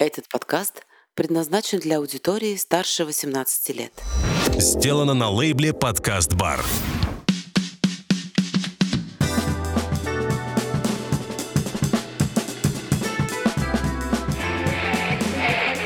[0.00, 3.92] Этот подкаст предназначен для аудитории старше 18 лет.
[4.56, 6.64] Сделано на лейбле «Подкаст Бар».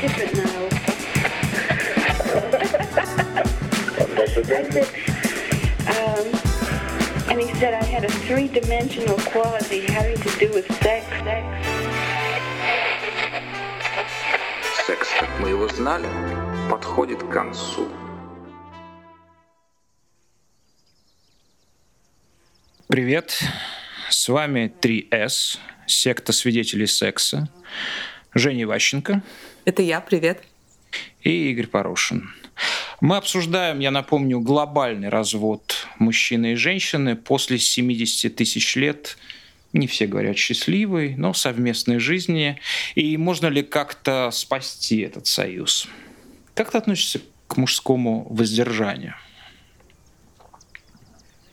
[0.01, 0.69] different now.
[4.17, 4.87] I said,
[5.91, 6.25] um,
[7.31, 11.05] and he said I had a three-dimensional quality having to do with sex.
[11.25, 11.74] sex.
[15.39, 16.07] Мы его знали,
[16.69, 17.89] подходит к концу.
[22.87, 23.41] Привет,
[24.09, 27.49] с вами 3С, секта свидетелей секса,
[28.33, 29.21] Женя Ващенко
[29.65, 30.43] Это я, привет.
[31.21, 32.31] и Игорь Порошин.
[33.01, 39.17] Мы обсуждаем, я напомню, глобальный развод мужчины и женщины после 70 тысяч лет,
[39.75, 42.59] не все говорят счастливой, но совместной жизни,
[42.95, 45.87] и можно ли как-то спасти этот союз.
[46.53, 49.15] Как ты относишься к мужскому воздержанию?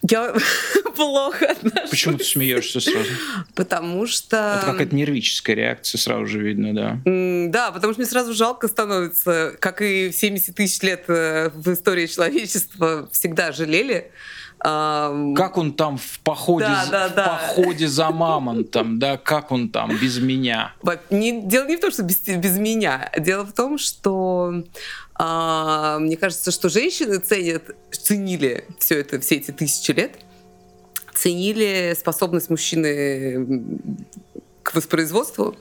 [0.08, 0.34] Я
[0.97, 1.91] плохо отношусь.
[1.91, 3.08] Почему ты смеешься сразу?
[3.55, 4.58] Потому что...
[4.58, 7.00] Это какая-то нервическая реакция, сразу же видно, да.
[7.48, 12.06] Да, потому что мне сразу жалко становится, как и 70 тысяч лет э, в истории
[12.06, 14.10] человечества всегда жалели.
[14.62, 17.24] Как он там в походе, Да, да, в да.
[17.27, 20.72] походе за мамонтом, да, как он там без меня?
[21.10, 23.10] не- дело не в том, что без, без меня.
[23.19, 24.62] Дело в том, что
[25.14, 30.12] а, мне кажется, что женщины ценят, ценили все это, все эти тысячи лет,
[31.12, 33.44] ценили способность мужчины
[34.62, 35.56] к воспроизводству,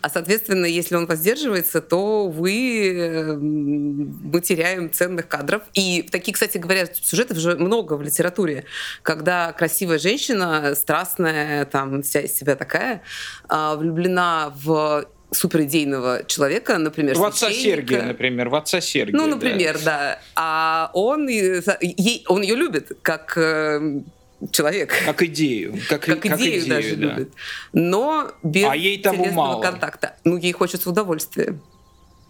[0.00, 5.62] а, соответственно, если он воздерживается, то вы э, мы теряем ценных кадров.
[5.74, 8.64] И такие, кстати говоря, сюжетов же много в литературе,
[9.02, 13.02] когда красивая женщина, страстная, там, вся из себя такая,
[13.48, 17.50] а, влюблена в суперидейного человека, например, В отца.
[17.50, 19.16] Сергия, например, в отца Сергия.
[19.16, 19.34] Ну, да.
[19.34, 20.20] например, да.
[20.36, 24.02] А он, ей, он ее любит как э,
[24.50, 24.94] человек.
[25.04, 25.74] Как идею.
[25.88, 27.06] Как, Как, и- идею, даже да.
[27.14, 27.32] любит.
[27.72, 29.62] Но без А ей телесного мало.
[29.62, 30.16] контакта.
[30.24, 31.58] Ну, ей хочется удовольствия.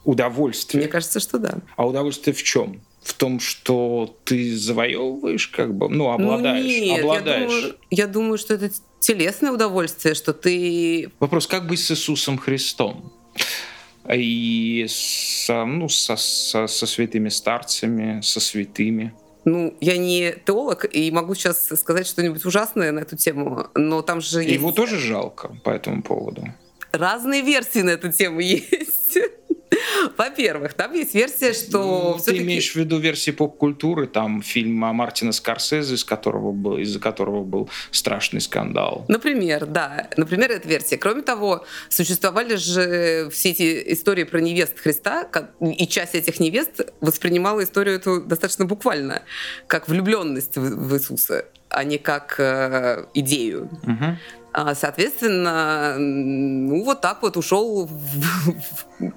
[0.05, 0.83] Удовольствие.
[0.83, 1.55] Мне кажется, что да.
[1.77, 2.81] А удовольствие в чем?
[3.03, 6.65] В том, что ты завоевываешь, как бы, ну, обладаешь.
[6.65, 7.51] ну, нет, обладаешь.
[7.51, 8.71] Я, думаю, я думаю, что это
[9.01, 11.11] телесное удовольствие, что ты...
[11.21, 13.13] Вопрос, как быть с Иисусом Христом?
[14.13, 19.15] И со, ну, со, со, со святыми старцами, со святыми.
[19.45, 24.21] Ну, я не теолог и могу сейчас сказать что-нибудь ужасное на эту тему, но там
[24.21, 24.55] же есть...
[24.55, 26.47] Его тоже жалко по этому поводу.
[26.93, 29.19] разные версии на эту тему есть.
[30.17, 35.33] Во-первых, там есть версия, что Ну, ты имеешь в виду версии поп-культуры, там фильм Мартина
[35.33, 39.05] Скорсезе, из которого был, из-за которого был страшный скандал.
[39.09, 40.09] Например, да.
[40.17, 40.97] Например, эта версия.
[40.99, 45.27] Кроме того, существовали же все эти истории про невест Христа,
[45.61, 49.23] и часть этих невест воспринимала историю эту достаточно буквально,
[49.67, 53.69] как влюбленность в, Иисуса, а не как э, идею.
[54.53, 59.13] А, Соответственно, ну вот так вот ушел, в- в-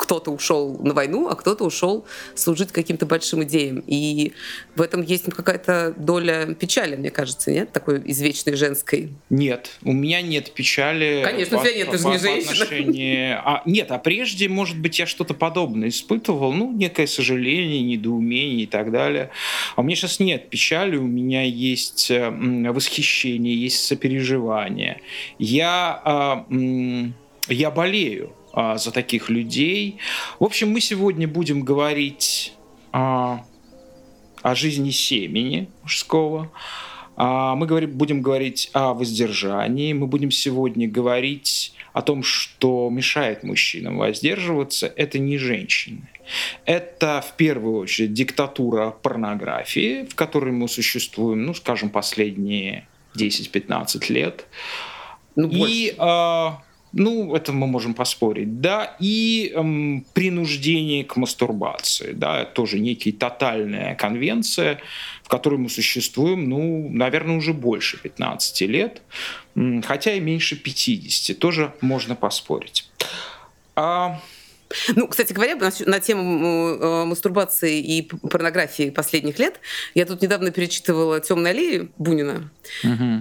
[0.00, 3.84] кто-то ушел на войну, а кто-то ушел служить каким-то большим идеям.
[3.86, 4.32] И
[4.74, 7.70] в этом есть ну, какая-то доля печали, мне кажется, нет?
[7.70, 9.10] Такой извечной женской.
[9.28, 11.20] Нет, у меня нет печали.
[11.22, 12.52] Конечно, у тебя нет, ты же не женщина.
[12.52, 18.62] отношении- А, нет, а прежде, может быть, я что-то подобное испытывал, ну, некое сожаление, недоумение
[18.62, 19.28] и так далее.
[19.76, 25.02] А у меня сейчас нет печали, у меня есть э, восхищение, есть сопереживание.
[25.38, 26.46] Я, а,
[27.48, 29.98] я болею а, за таких людей.
[30.38, 32.52] В общем, мы сегодня будем говорить
[32.92, 33.44] а,
[34.42, 36.50] о жизни семени мужского.
[37.16, 39.92] А, Мы говорим, будем говорить о воздержании.
[39.92, 44.92] Мы будем сегодня говорить о том, что мешает мужчинам воздерживаться.
[44.96, 46.08] Это не женщины.
[46.64, 52.86] Это в первую очередь диктатура порнографии, в которой мы существуем, ну, скажем, последние
[53.16, 54.46] 10-15 лет.
[55.36, 56.62] Ну, И, а,
[56.92, 63.94] ну, это мы можем поспорить, да, и эм, принуждение к мастурбации, да, тоже некая тотальная
[63.94, 64.80] конвенция,
[65.22, 69.02] в которой мы существуем, ну, наверное, уже больше 15 лет,
[69.84, 72.90] хотя и меньше 50, тоже можно поспорить.
[73.76, 74.20] А,
[74.94, 75.56] Ну, кстати говоря,
[75.86, 79.60] на, тему э, мастурбации и порнографии последних лет,
[79.94, 82.50] я тут недавно перечитывала «Темную аллею» Бунина.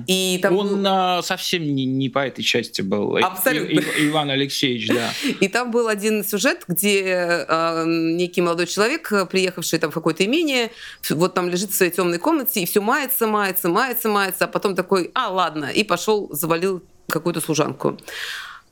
[0.08, 3.18] И там он а, совсем не, не по этой части был.
[3.18, 3.80] Абсолютно.
[3.80, 5.12] И- и- Иван Алексеевич, да.
[5.40, 10.24] И там был один сюжет, где э, некий молодой человек, э, приехавший там в какое-то
[10.26, 10.70] имение,
[11.10, 14.76] вот там лежит в своей темной комнате и все мается, мается, мается, мается, а потом
[14.76, 17.98] такой, а ладно, и пошел завалил какую-то служанку.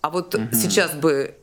[0.01, 1.33] А вот сейчас бы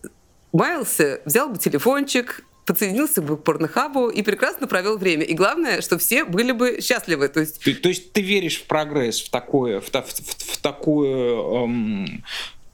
[0.54, 5.24] маялся, взял бы телефончик, подсоединился бы к порнохабу и прекрасно провел время.
[5.24, 7.28] И главное, что все были бы счастливы.
[7.28, 10.56] То есть, Ты, то есть ты веришь в прогресс, в такое, в, в- в- в
[10.62, 12.24] такое, эм,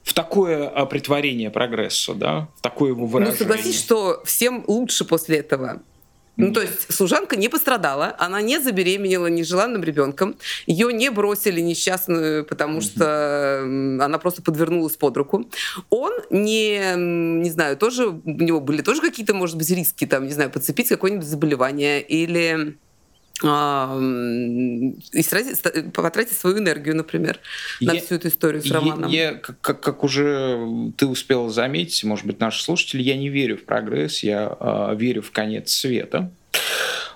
[0.03, 3.37] в такое а, притворение прогресса, да, в такое его ну, выражение.
[3.37, 5.81] согласись, что всем лучше после этого.
[6.37, 10.35] Ну, то есть служанка не пострадала, она не забеременела нежеланным ребенком,
[10.65, 15.49] ее не бросили несчастную, потому что она просто подвернулась под руку.
[15.89, 20.33] Он не, не знаю, тоже у него были тоже какие-то, может быть, риски, там, не
[20.33, 22.77] знаю, подцепить какое-нибудь заболевание или
[23.43, 27.39] и сразить- ста- потратить свою энергию, например,
[27.79, 29.09] на Я- всю эту историю с Я- Романом.
[29.09, 33.57] Я, как, как- как уже ты успел заметить, может быть, наши слушатели, я не верю
[33.57, 36.31] в прогресс, я а, верю в конец света.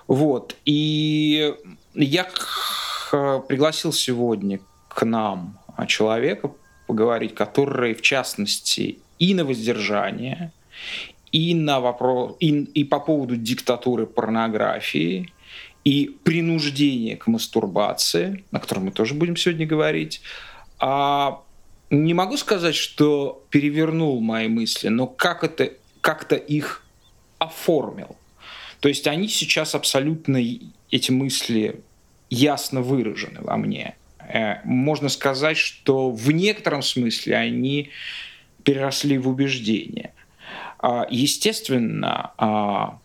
[0.06, 0.56] Вот.
[0.64, 1.52] И
[1.94, 6.50] я к- пригласил сегодня к нам а, человека
[6.86, 10.52] поговорить, который, в частности, и на воздержание,
[11.32, 15.32] и на вопрос, и, и по поводу диктатуры порнографии,
[15.86, 20.20] и принуждения к мастурбации, о котором мы тоже будем сегодня говорить.
[20.80, 21.42] А
[21.90, 26.84] не могу сказать, что перевернул мои мысли, но как это как-то их
[27.38, 28.16] оформил.
[28.80, 30.42] То есть они сейчас абсолютно
[30.90, 31.80] эти мысли
[32.30, 33.94] ясно выражены во мне.
[34.18, 37.90] Э, Можно сказать, что в некотором смысле они
[38.64, 40.12] переросли в убеждения.
[40.80, 42.98] А, Естественно, а,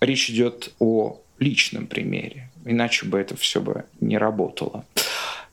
[0.00, 4.84] речь идет о личном примере, иначе бы это все бы не работало.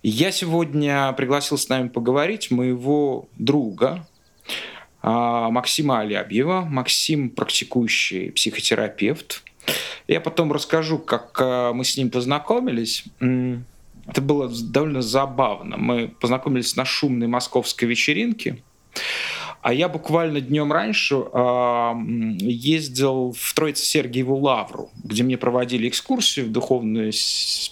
[0.07, 4.07] Я сегодня пригласил с нами поговорить моего друга
[5.01, 6.62] а, Максима Алябьева.
[6.62, 9.44] Максим практикующий психотерапевт.
[10.07, 13.03] Я потом расскажу, как а, мы с ним познакомились.
[13.19, 15.77] Это было довольно забавно.
[15.77, 18.62] Мы познакомились на шумной московской вечеринке.
[19.65, 26.51] А я буквально днем раньше м, ездил в Троице-Сергиеву Лавру, где мне проводили экскурсию в
[26.51, 27.12] духовную,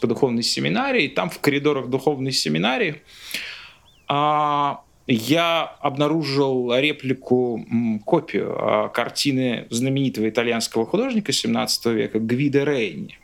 [0.01, 1.04] по духовной семинарии.
[1.04, 3.04] И там в коридорах духовной семинарии
[4.07, 7.63] а, я обнаружил реплику,
[8.06, 13.19] копию а, картины знаменитого итальянского художника 17 века Гвида Рейни.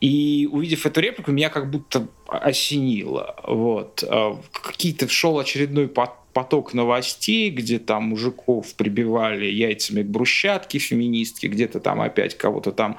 [0.00, 3.36] И увидев эту реплику, меня как будто осенило.
[3.46, 4.02] Вот.
[4.08, 11.46] А, Какие-то шел очередной пот- поток новостей, где там мужиков прибивали яйцами к брусчатке феминистки,
[11.46, 12.96] где-то там опять кого-то там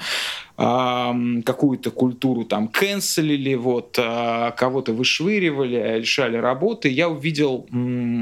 [0.58, 6.90] ам, какую-то культуру там канцелили, вот, а, кого-то вышвыривали, лишали работы.
[6.90, 7.68] Я увидел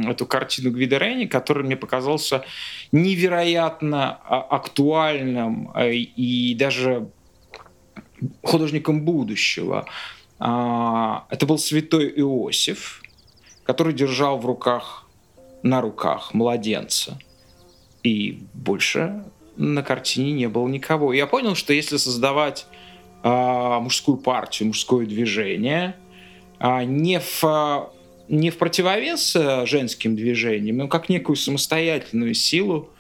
[0.08, 2.44] эту картину Гвида Рейни, который мне показался
[2.92, 7.10] невероятно а, актуальным и даже
[8.44, 9.86] художником будущего.
[10.40, 13.02] А, Это был святой Иосиф,
[13.64, 15.08] который держал в руках,
[15.64, 17.20] на руках младенца.
[18.04, 19.26] И больше
[19.58, 21.14] на картине не было никого.
[21.14, 22.66] Я понял, что если создавать
[23.24, 25.96] а, мужскую партию, мужское движение,
[26.60, 27.92] а, не в
[28.30, 32.92] не в противовес женским движениям, но как некую самостоятельную силу,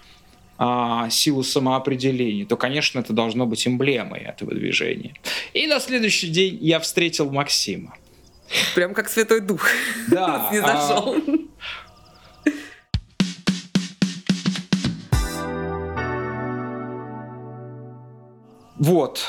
[0.62, 5.14] а, силу самоопределения, то, конечно, это должно быть эмблемой этого движения.
[5.54, 7.96] И на следующий день я встретил Максима.
[8.76, 9.70] Прям как Святой Дух
[10.10, 11.16] Да, не а, зашел.
[18.75, 19.25] Вот.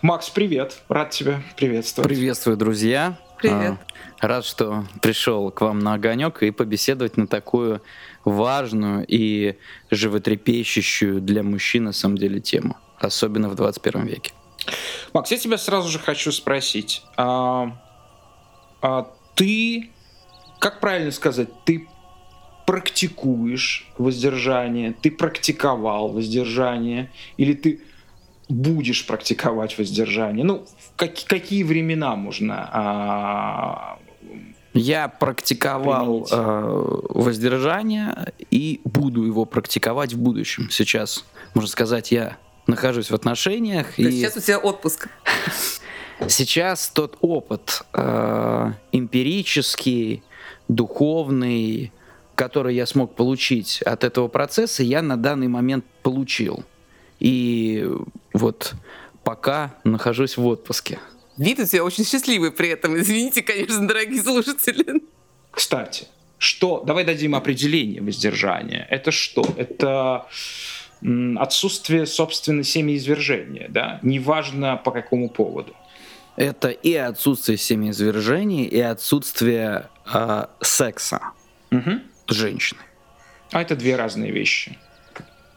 [0.00, 0.82] Макс, привет.
[0.88, 2.08] Рад тебя приветствовать.
[2.08, 3.18] Приветствую, друзья.
[3.38, 3.76] Привет.
[4.20, 7.82] А, Рад, что пришел к вам на огонек и побеседовать на такую
[8.24, 9.56] важную и
[9.90, 12.76] животрепещущую для мужчин, на самом деле, тему.
[12.98, 14.32] Особенно в 21 веке.
[15.12, 17.02] Макс, я тебя сразу же хочу спросить.
[17.16, 17.76] А,
[18.80, 19.90] а ты,
[20.60, 21.88] как правильно сказать, ты
[22.66, 27.80] практикуешь воздержание, ты практиковал воздержание, или ты
[28.48, 30.44] будешь практиковать воздержание?
[30.44, 30.64] Ну,
[30.96, 33.98] как- какие времена можно а,
[34.74, 40.70] Я практиковал э, воздержание и буду его практиковать в будущем.
[40.70, 41.24] Сейчас,
[41.54, 43.94] можно сказать, я нахожусь в отношениях.
[43.96, 45.08] То и сейчас у тебя отпуск.
[46.28, 50.22] Сейчас тот опыт э, эмпирический,
[50.68, 51.92] духовный,
[52.34, 56.64] который я смог получить от этого процесса, я на данный момент получил.
[57.20, 57.88] И
[58.32, 58.74] вот
[59.22, 60.98] пока нахожусь в отпуске.
[61.38, 62.98] Вид у тебя очень счастливый при этом.
[62.98, 65.02] Извините, конечно, дорогие слушатели.
[65.50, 66.06] Кстати,
[66.38, 68.86] что, давай дадим определение воздержания.
[68.90, 69.44] Это что?
[69.56, 70.26] Это
[71.02, 73.98] м, отсутствие, собственно, семяизвержения, да?
[74.02, 75.74] Неважно по какому поводу.
[76.36, 81.20] Это и отсутствие семяизвержений, и отсутствие э, секса
[81.70, 82.02] Мгм.
[82.28, 82.82] с женщиной.
[83.50, 84.78] А это две разные вещи,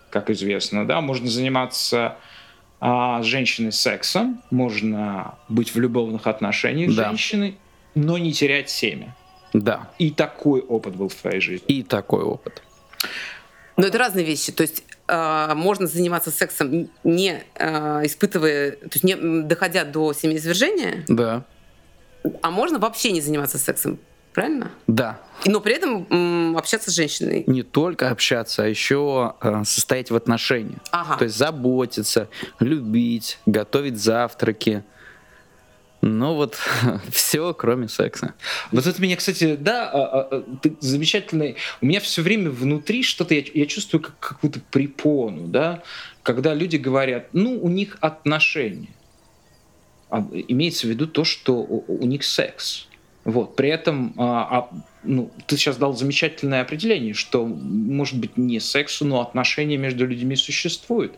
[0.09, 0.99] как известно, да.
[0.99, 2.17] Можно заниматься
[2.79, 7.09] а, с женщиной сексом, можно быть в любовных отношениях с Да.
[7.09, 7.57] женщиной,
[7.95, 9.15] но не терять семя.
[9.53, 9.89] Да.
[9.99, 11.65] И такой опыт был в твоей жизни.
[11.67, 12.61] И такой опыт.
[13.77, 14.51] Но это разные вещи.
[14.51, 21.03] То есть э, можно заниматься сексом, не э, испытывая, то есть не доходя до семяизвержения,
[21.07, 21.43] Да.
[22.41, 23.99] а можно вообще не заниматься сексом.
[24.35, 24.69] Правильно?
[24.85, 25.21] Да.
[25.45, 27.45] И- Но при этом м, общаться с женщиной.
[27.47, 30.79] Не только общаться, а еще э, состоять в отношениях.
[30.91, 31.15] Ага.
[31.17, 32.27] То есть заботиться,
[32.59, 34.83] любить, готовить завтраки.
[36.01, 36.57] Ну вот
[37.11, 38.33] все, кроме секса.
[38.73, 41.55] Вот это меня, кстати, да, а, а, ты замечательный.
[41.79, 45.81] У меня все время внутри что-то, я, я чувствую как какую-то препону, да,
[46.23, 48.89] когда люди говорят, ну, у них отношения.
[50.09, 52.87] А имеется в виду то, что у, у них секс.
[53.25, 53.55] Вот.
[53.55, 54.69] При этом а, а,
[55.03, 60.35] ну, ты сейчас дал замечательное определение, что, может быть, не сексу, но отношения между людьми
[60.35, 61.17] существуют.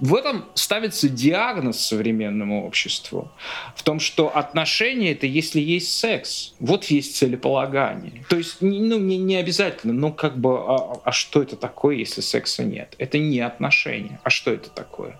[0.00, 3.30] В этом ставится диагноз современному обществу.
[3.76, 6.54] В том, что отношения это если есть секс.
[6.58, 8.24] Вот есть целеполагание.
[8.28, 12.20] То есть, ну, не, не обязательно, но как бы, а, а что это такое, если
[12.20, 12.94] секса нет?
[12.98, 14.20] Это не отношения.
[14.22, 15.18] А что это такое?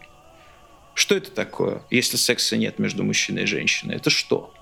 [0.94, 3.96] Что это такое, если секса нет между мужчиной и женщиной?
[3.96, 4.52] Это что?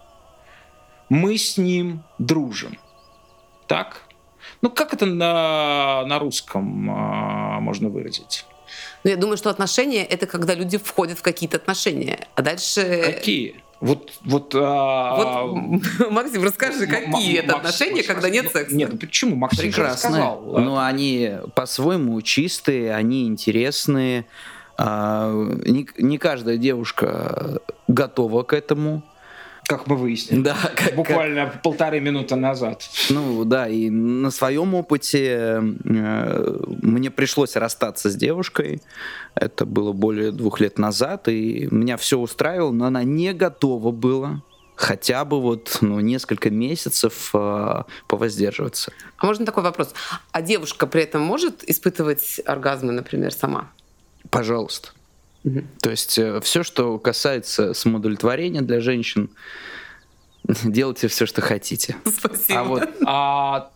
[1.09, 2.79] Мы с ним дружим.
[3.67, 4.03] Так?
[4.61, 8.45] Ну, как это на, на русском а, можно выразить?
[9.05, 12.29] Но я думаю, что отношения это когда люди входят в какие-то отношения.
[12.35, 13.03] А дальше.
[13.05, 13.63] Какие?
[13.81, 18.51] Вот, вот, а, Вот, Максим, расскажи, какие М- это Макс- отношения, Макс- когда нет ну,
[18.51, 18.77] секса?
[18.77, 19.37] Нет, ну почему?
[19.37, 20.19] Максим же Прекрасно.
[20.41, 24.27] Но они по-своему чистые, они интересные.
[24.79, 29.03] А, Не, не каждая девушка готова к этому.
[29.73, 30.43] Как мы выяснили.
[30.43, 32.83] Да, как- как- Буквально полторы минуты назад.
[33.09, 38.83] Ну да, и на своем опыте э, мне пришлось расстаться с девушкой.
[39.35, 44.43] Это было более двух лет назад, и меня все устраивало, но она не готова была
[44.75, 48.93] хотя бы вот ну, несколько месяцев э, повоздерживаться.
[49.17, 49.95] А можно такой вопрос?
[50.33, 53.71] А девушка при этом может испытывать оргазмы, например, сама?
[54.29, 54.91] Пожалуйста.
[55.81, 59.31] То есть все, что касается самоудовлетворения для женщин,
[60.65, 61.97] делайте все, что хотите.
[62.07, 62.61] Спасибо.
[62.61, 63.71] А вот А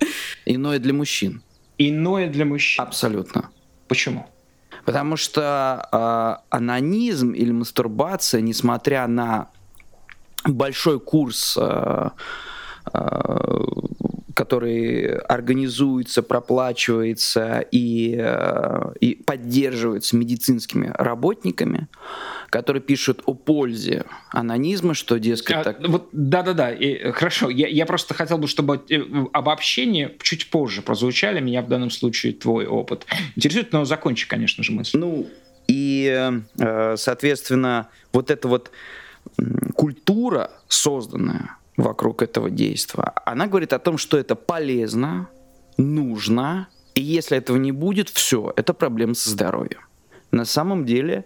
[0.44, 1.42] иное для мужчин.
[1.78, 2.84] иное для мужчин.
[2.84, 3.50] Абсолютно.
[3.88, 4.26] Почему?
[4.84, 9.48] Потому что э, анонизм или мастурбация, несмотря на
[10.44, 12.10] большой курс, э,
[12.92, 13.58] э,
[14.36, 21.88] который организуется, проплачивается и, э, и поддерживается медицинскими работниками,
[22.50, 25.88] которые пишут о пользе анонизма, что, дескать, А, так...
[25.88, 27.48] вот, да-да-да, э, хорошо.
[27.48, 29.00] Я, я просто хотел бы, чтобы э,
[29.32, 31.40] обобщение чуть позже прозвучали.
[31.40, 34.98] Меня в данном случае твой опыт интересует, но закончи, конечно же, мысль.
[34.98, 35.26] Ну,
[35.66, 36.30] и,
[36.96, 38.70] соответственно, вот эта вот
[39.74, 45.28] культура, созданная вокруг этого действия, она говорит о том, что это полезно,
[45.76, 49.80] нужно, и если этого не будет, все, это проблема со здоровьем.
[50.32, 51.24] На самом деле,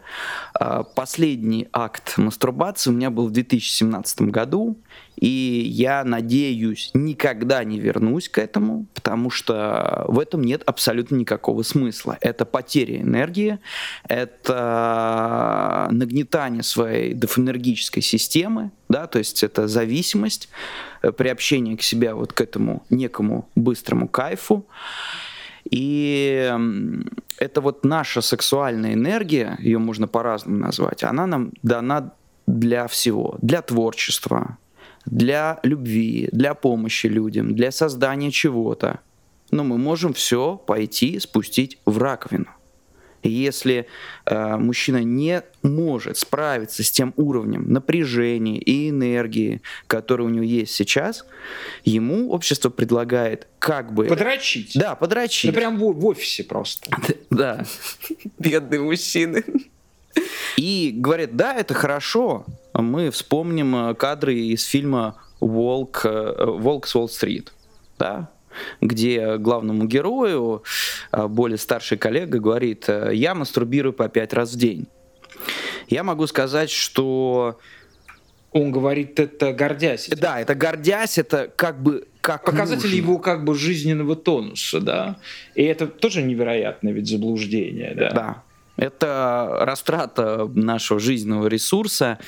[0.61, 4.77] э, последний акт мастурбации у меня был в 2017 году,
[5.17, 11.63] и я надеюсь, никогда не вернусь к этому, потому что в этом нет абсолютно никакого
[11.63, 12.17] смысла.
[12.21, 13.59] Это потеря энергии,
[14.09, 20.49] это нагнетание своей дофенергической системы, да, то есть это зависимость,
[21.17, 24.67] приобщение к себе вот к этому некому быстрому кайфу.
[25.69, 26.53] И
[27.39, 32.13] это вот наша сексуальная энергия, ее можно по-разному назвать, она нам дана
[32.47, 34.59] для всего, для творчества,
[35.07, 39.01] для любви, для помощи людям, для создания чего-то.
[39.51, 42.47] Но мы можем все пойти спустить в раковину.
[43.23, 43.87] Если
[44.27, 50.75] э, мужчина не может справиться с тем уровнем напряжения и энергии, который у него есть
[50.75, 51.27] сейчас,
[51.85, 54.07] ему общество предлагает как бы...
[54.07, 54.73] Подрочить.
[54.75, 55.53] Да, подрочить.
[55.53, 56.91] Да прям в, в офисе просто.
[57.31, 57.65] Да.
[58.39, 59.45] Бедные мужчины.
[60.57, 62.45] И говорят, да, это хорошо.
[62.75, 67.53] Мы вспомним э, кадры из фильма «Волк, э, «Волк с Уолл-стрит»,
[67.99, 68.31] да?
[68.81, 70.63] Где главному герою
[71.13, 74.87] э, более старший коллега говорит, э, я мастурбирую по пять раз в день.
[75.89, 77.59] Я могу сказать, что
[78.53, 80.09] Он говорит это гордясь.
[80.09, 80.19] этим.
[80.19, 82.97] да, это гордясь, это как бы как Показатель нужно.
[82.97, 85.19] его как бы жизненного тонуса, да.
[85.55, 88.11] И это тоже невероятное ведь заблуждение, да.
[88.11, 88.43] Да.
[88.77, 92.19] Это растрата нашего жизненного ресурса.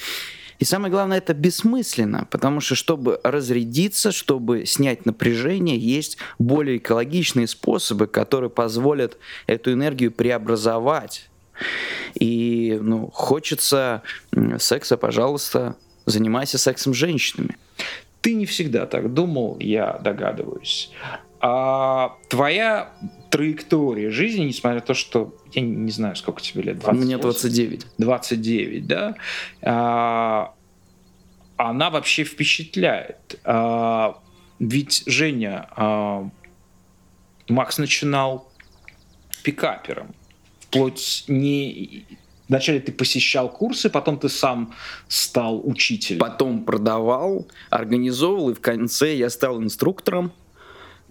[0.62, 7.48] И самое главное, это бессмысленно, потому что чтобы разрядиться, чтобы снять напряжение, есть более экологичные
[7.48, 11.28] способы, которые позволят эту энергию преобразовать.
[12.14, 14.02] И ну, хочется
[14.60, 15.74] секса, пожалуйста,
[16.06, 17.56] занимайся сексом с женщинами.
[18.20, 20.92] Ты не всегда так думал, я догадываюсь.
[21.44, 22.92] А твоя
[23.30, 27.04] траектория жизни, несмотря на то, что я не знаю, сколько тебе лет, 28?
[27.04, 27.86] Мне 29.
[27.98, 29.16] 29, да?
[29.60, 30.54] А,
[31.56, 33.40] она вообще впечатляет.
[33.44, 34.20] А,
[34.60, 36.30] ведь, Женя, а,
[37.48, 38.48] Макс начинал
[39.42, 40.14] пикапером.
[40.60, 42.06] Вплоть не
[42.48, 44.74] Вначале ты посещал курсы, потом ты сам
[45.08, 46.20] стал учителем.
[46.20, 50.32] Потом продавал, организовывал, и в конце я стал инструктором,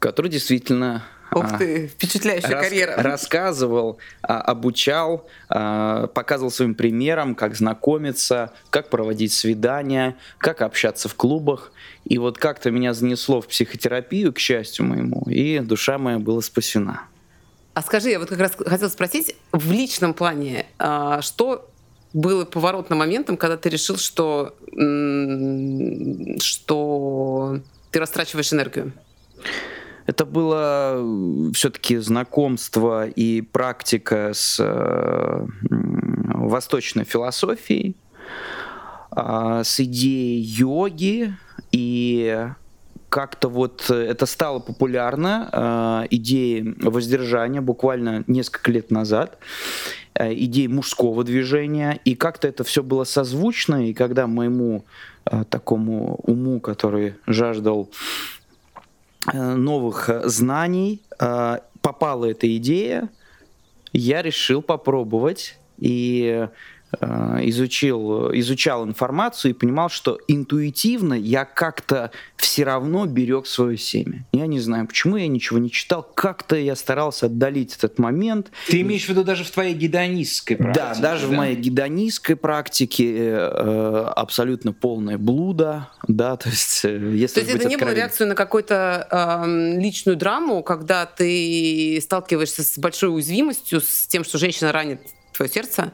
[0.02, 1.04] который действительно
[1.34, 2.96] Ух а, ты, впечатляющая рас, карьера.
[2.98, 11.16] Рассказывал, а, обучал, а, показывал своим примером, как знакомиться, как проводить свидания, как общаться в
[11.16, 11.72] клубах.
[12.04, 17.04] И вот как-то меня занесло в психотерапию, к счастью моему, и душа моя была спасена.
[17.76, 20.66] А скажи, я вот как раз хотела спросить, в личном плане,
[21.22, 21.70] что
[22.12, 24.54] было поворотным моментом, когда ты решил, что,
[26.42, 27.60] что
[27.92, 28.92] ты растрачиваешь энергию?
[30.06, 37.96] Это было э, все-таки знакомство и практика с э, восточной философией,
[39.16, 41.36] э, с идеей йоги.
[41.72, 42.48] И
[43.12, 49.38] как-то вот это стало популярно, э, идеи воздержания буквально несколько лет назад,
[50.16, 54.86] э, идеи мужского движения, и как-то это все было созвучно, и когда моему
[55.26, 57.90] э, такому уму, который жаждал
[59.34, 63.10] новых э, знаний, э, попала эта идея,
[63.94, 66.50] я решил попробовать, и Э,
[67.00, 74.26] изучил, изучал информацию и понимал, что интуитивно я как-то все равно берег свое семя.
[74.34, 78.52] Я не знаю, почему я ничего не читал, как-то я старался отдалить этот момент.
[78.68, 80.86] Ты имеешь в виду даже в твоей гедонистской практике?
[80.86, 81.34] Да, даже да?
[81.34, 87.56] в моей гедонистской практике э, абсолютно полное блудо, да, то есть э, если То есть
[87.56, 93.82] это не было реакцию на какую-то э, личную драму, когда ты сталкиваешься с большой уязвимостью,
[93.82, 95.02] с тем, что женщина ранит
[95.42, 95.92] твое сердце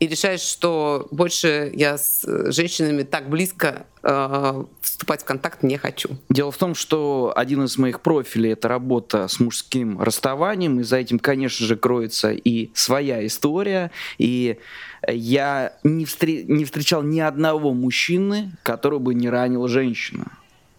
[0.00, 5.76] и решаешь, что больше я с э, женщинами так близко э, вступать в контакт не
[5.76, 6.10] хочу.
[6.28, 10.96] Дело в том, что один из моих профилей это работа с мужским расставанием, и за
[10.96, 13.92] этим, конечно же, кроется и своя история.
[14.18, 14.58] И
[15.06, 16.26] я не, встр...
[16.26, 20.26] не встречал ни одного мужчины, который бы не ранил женщину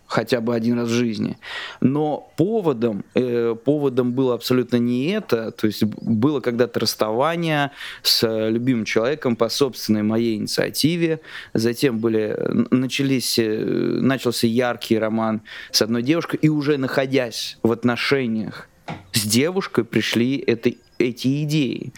[0.10, 1.38] хотя бы один раз в жизни.
[1.82, 5.52] Но поводом, э, поводом было абсолютно не это.
[5.52, 11.22] То есть было когда-то расставание с любимым человеком по собственной моей инициативе.
[11.54, 12.36] Затем были,
[12.72, 13.64] начались, э,
[14.02, 15.42] начался яркий роман
[15.72, 16.40] с одной девушкой.
[16.42, 18.68] И уже находясь в отношениях
[19.12, 21.94] с девушкой, пришли это, эти идеи.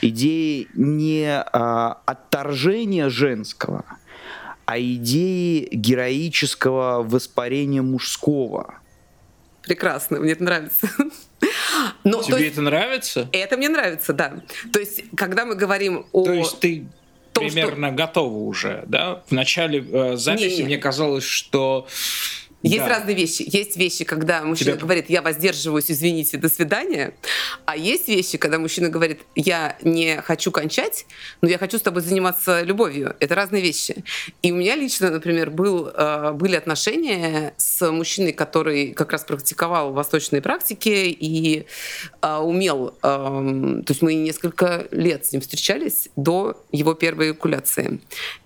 [0.00, 3.84] Идеи не а, отторжения женского,
[4.68, 8.74] а идеи героического воспарения мужского.
[9.62, 10.90] Прекрасно, мне это нравится.
[12.04, 13.28] Но, Тебе есть, это нравится?
[13.32, 14.42] Это мне нравится, да.
[14.70, 16.26] То есть, когда мы говорим о...
[16.26, 16.86] То есть ты
[17.32, 17.96] том, примерно что...
[17.96, 19.22] готова уже, да?
[19.26, 20.64] В начале э, записи не, не.
[20.64, 21.86] мне казалось, что
[22.62, 22.88] есть да.
[22.88, 23.44] разные вещи.
[23.46, 24.80] Есть вещи, когда мужчина Тебя...
[24.80, 27.14] говорит, я воздерживаюсь, извините, до свидания.
[27.66, 31.06] А есть вещи, когда мужчина говорит, я не хочу кончать,
[31.40, 33.14] но я хочу с тобой заниматься любовью.
[33.20, 34.02] Это разные вещи.
[34.42, 39.92] И у меня лично, например, был, э, были отношения с мужчиной, который как раз практиковал
[39.92, 41.64] восточные практики и
[42.22, 42.94] э, умел...
[43.04, 48.00] Эм, то есть мы несколько лет с ним встречались до его первой экуляции.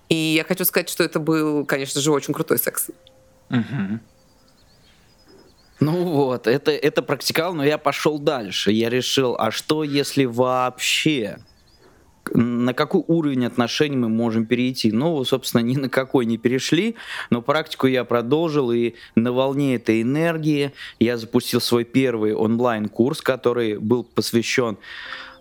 [0.09, 2.91] И я хочу сказать, что это был, конечно же, очень крутой секс.
[3.49, 3.99] Угу.
[5.79, 8.71] Ну вот, это, это практиковал, но я пошел дальше.
[8.71, 11.39] Я решил, а что если вообще?
[12.33, 14.93] На какой уровень отношений мы можем перейти?
[14.93, 16.95] Ну, собственно, ни на какой не перешли,
[17.29, 23.77] но практику я продолжил, и на волне этой энергии я запустил свой первый онлайн-курс, который
[23.77, 24.77] был посвящен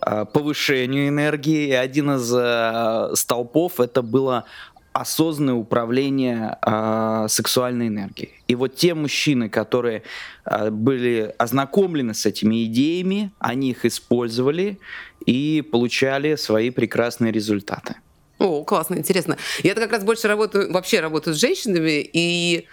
[0.01, 1.69] а, повышению энергии.
[1.69, 4.47] И один из э, столпов это было
[4.93, 8.31] осознанное управление э, сексуальной энергией.
[8.49, 10.03] И вот те мужчины, которые
[10.45, 14.79] э, были ознакомлены с этими идеями, они их использовали
[15.25, 17.97] и получали свои прекрасные результаты.
[18.39, 19.37] О, классно, интересно.
[19.63, 22.67] Я как раз больше работаю, вообще работаю с женщинами, и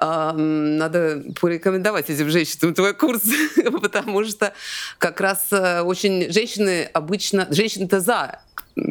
[0.00, 3.22] надо порекомендовать этим женщинам твой курс,
[3.82, 4.52] потому что
[4.98, 8.40] как раз э, очень женщины обычно, женщины-то за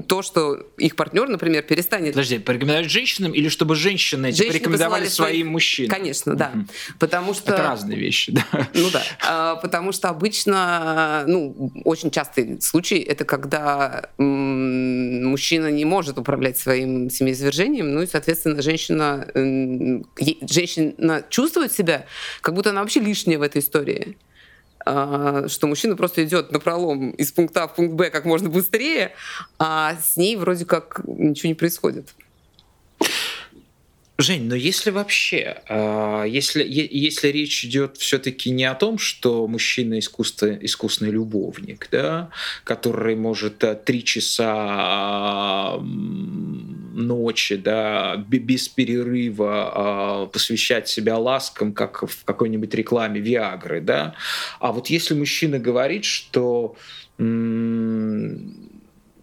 [0.08, 2.14] то, что их партнер, например, перестанет...
[2.14, 5.90] Подожди, порекомендовать женщинам или чтобы женщины, эти Женщины порекомендовали своим мужчинам?
[5.90, 6.52] Конечно, да.
[6.54, 6.70] Мгм.
[7.00, 7.54] Потому что...
[7.54, 8.70] Это разные вещи, да.
[8.74, 16.18] Ну да, А, потому что обычно, ну, очень частый случай, это когда мужчина не может
[16.18, 19.28] управлять своим семяизвержением, ну и, соответственно, женщина,
[20.16, 22.06] женщина чувствует себя,
[22.42, 24.18] как будто она вообще лишняя в этой истории.
[24.90, 28.50] А, что мужчина просто идет на пролом из пункта А в пункт Б как можно
[28.50, 29.12] быстрее,
[29.60, 32.16] а с ней вроде как ничего не происходит.
[34.18, 40.00] Жень, но если вообще, э, если, если речь идет все-таки не о том, что мужчина
[40.00, 42.30] искусство, искусный любовник, да,
[42.64, 45.78] который может э, три часа
[46.98, 54.16] ночи, да, бе- без перерыва э, посвящать себя ласкам, как в какой-нибудь рекламе Виагры, да,
[54.60, 56.76] а вот если мужчина говорит, что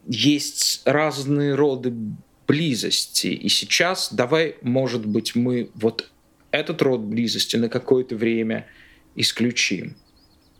[0.06, 1.92] есть разные роды
[2.46, 3.28] близости.
[3.28, 6.10] И сейчас давай, может быть, мы вот
[6.50, 8.66] этот род близости на какое-то время
[9.14, 9.96] исключим.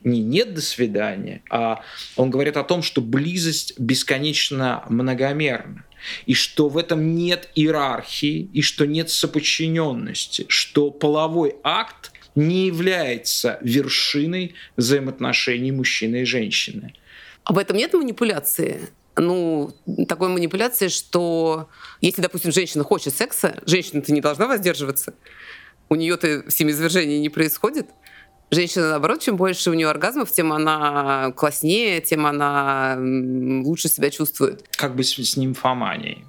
[0.03, 1.83] Не нет до свидания, а
[2.16, 5.85] он говорит о том, что близость бесконечно многомерна.
[6.26, 13.58] И что в этом нет иерархии, и что нет соподчиненности, что половой акт не является
[13.62, 16.94] вершиной взаимоотношений мужчины и женщины.
[17.44, 18.88] А в этом нет манипуляции?
[19.16, 19.72] Ну,
[20.08, 21.68] такой манипуляции, что
[22.00, 25.14] если, допустим, женщина хочет секса, женщина-то не должна воздерживаться.
[25.88, 27.86] У нее-то семяизвержение не происходит.
[28.54, 34.64] Женщина, наоборот, чем больше у нее оргазмов, тем она класснее, тем она лучше себя чувствует.
[34.76, 36.24] Как бы с, с нимфоманией.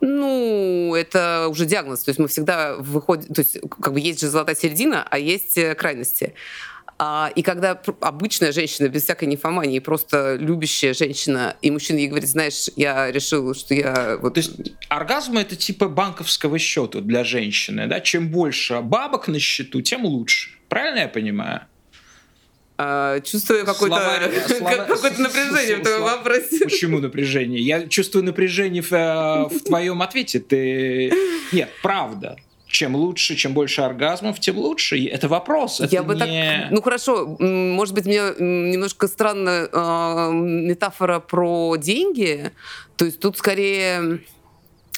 [0.00, 2.02] Ну, это уже диагноз.
[2.04, 3.34] То есть мы всегда выходим...
[3.34, 6.34] То есть как бы есть же золотая середина, а есть э, крайности.
[7.02, 12.28] А, и когда обычная женщина, без всякой нефомании, просто любящая женщина, и мужчина ей говорит,
[12.28, 14.18] знаешь, я решил, что я...
[14.20, 14.34] Вот...
[14.34, 18.00] То есть оргазм это типа банковского счета для женщины, да?
[18.00, 20.50] Чем больше бабок на счету, тем лучше.
[20.68, 21.62] Правильно я понимаю?
[22.76, 26.64] а, чувствую какое-то, слова- какое-то напряжение в твоем вопросе.
[26.64, 27.62] Почему напряжение?
[27.62, 30.38] Я чувствую напряжение в, э, в твоем ответе.
[30.38, 31.12] Ты...
[31.52, 32.36] Нет, правда.
[32.70, 34.96] Чем лучше, чем больше оргазмов, тем лучше.
[34.96, 35.80] И Это вопрос.
[35.80, 36.28] Это Я бы так...
[36.28, 42.52] не- Ну хорошо, может быть, мне немножко странная э, метафора про деньги.
[42.96, 44.20] То есть тут скорее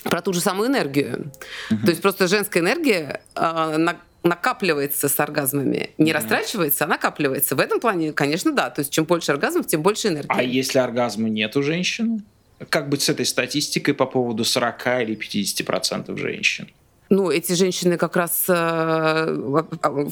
[0.04, 1.32] про ту же самую энергию.
[1.70, 5.90] То есть просто женская энергия э, на- накапливается с оргазмами.
[5.96, 7.56] Не растрачивается, а накапливается.
[7.56, 8.68] В этом плане, конечно, да.
[8.68, 10.26] То есть чем больше оргазмов, тем больше энергии.
[10.28, 12.20] А если оргазма нет у женщины?
[12.68, 16.68] Как быть с этой статистикой по поводу 40 или 50% женщин?
[17.12, 19.62] Ну, эти женщины как раз, э,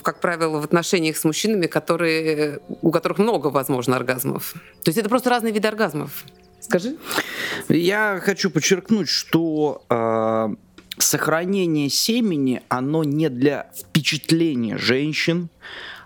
[0.02, 4.52] как правило, в отношениях с мужчинами, которые, у которых много, возможно, оргазмов.
[4.84, 6.24] То есть это просто разные виды оргазмов.
[6.60, 6.98] Скажи.
[7.70, 10.48] Я хочу подчеркнуть, что э,
[10.98, 15.48] сохранение семени, оно не для впечатления женщин,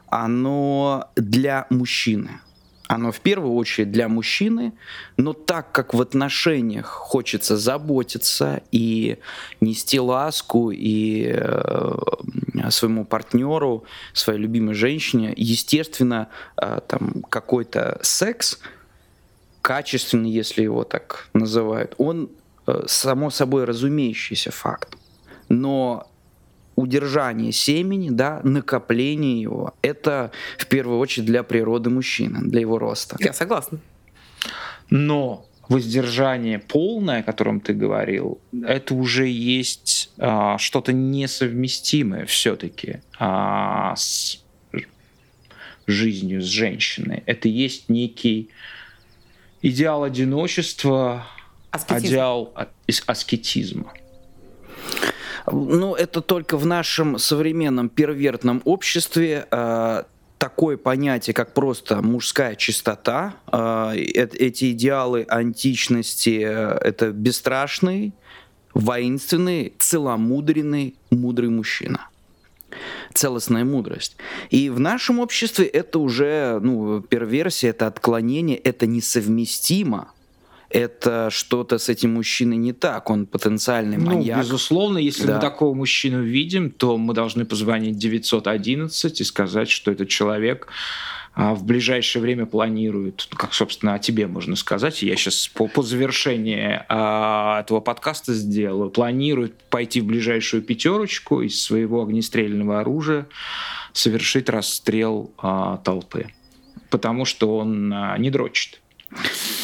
[0.06, 2.38] оно для мужчины.
[2.86, 4.74] Оно в первую очередь для мужчины,
[5.16, 9.18] но так как в отношениях хочется заботиться и
[9.60, 11.94] нести ласку и э,
[12.68, 16.28] своему партнеру, своей любимой женщине, естественно,
[16.60, 18.58] э, там какой-то секс
[19.62, 22.28] качественный, если его так называют, он
[22.66, 24.94] э, само собой разумеющийся факт.
[25.48, 26.06] Но
[26.76, 33.16] удержание семени, да, накопление его, это в первую очередь для природы мужчины, для его роста.
[33.20, 33.78] Я согласна.
[34.90, 44.44] Но воздержание полное, о котором ты говорил, это уже есть а, что-то несовместимое все-таки с
[45.86, 47.22] жизнью с женщиной.
[47.26, 48.50] Это есть некий
[49.62, 51.26] идеал одиночества,
[51.70, 52.06] Аскетизм.
[52.06, 52.68] идеал а-
[53.06, 53.92] аскетизма.
[55.50, 60.02] Ну, это только в нашем современном первертном обществе э,
[60.38, 63.34] такое понятие, как просто мужская чистота.
[63.52, 68.14] Э- эти идеалы античности э, это бесстрашный,
[68.72, 72.08] воинственный, целомудренный, мудрый мужчина
[73.12, 74.16] целостная мудрость.
[74.50, 80.12] И в нашем обществе это уже, ну, перверсия, это отклонение, это несовместимо.
[80.74, 84.40] Это что-то с этим мужчиной не так, он потенциальный Ну, маньяк.
[84.40, 85.36] безусловно, если Да.
[85.36, 90.66] мы такого мужчину видим, то мы должны позвонить 911 и сказать, что этот человек
[91.36, 95.68] а, в ближайшее время планирует, ну, как, собственно, о тебе можно сказать, я сейчас по,
[95.68, 103.26] по завершении а, этого подкаста сделаю, планирует пойти в ближайшую пятерочку из своего огнестрельного оружия
[103.92, 106.26] совершить расстрел а, толпы,
[106.90, 108.80] потому что он а, не дрочит.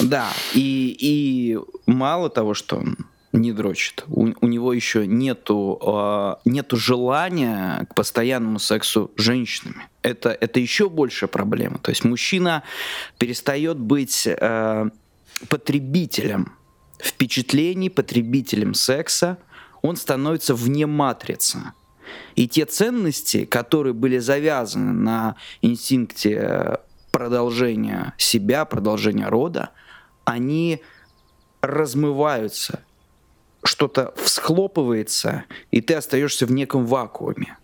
[0.00, 2.96] Да, и, и мало того, что он
[3.32, 4.04] не дрочит.
[4.08, 9.88] У, у него еще нету, э, нету желания к постоянному сексу с женщинами.
[10.02, 11.78] Это, это еще большая проблема.
[11.78, 12.64] То есть мужчина
[13.18, 14.90] перестает быть э,
[15.48, 16.52] потребителем
[16.98, 19.38] впечатлений, потребителем секса.
[19.82, 21.58] Он становится вне матрицы.
[22.34, 26.78] И те ценности, которые были завязаны на инстинкте
[27.10, 29.70] продолжения себя, продолжения рода,
[30.24, 30.82] они
[31.62, 32.80] размываются
[33.62, 37.56] что-то всхлопывается, и ты остаешься в неком вакууме.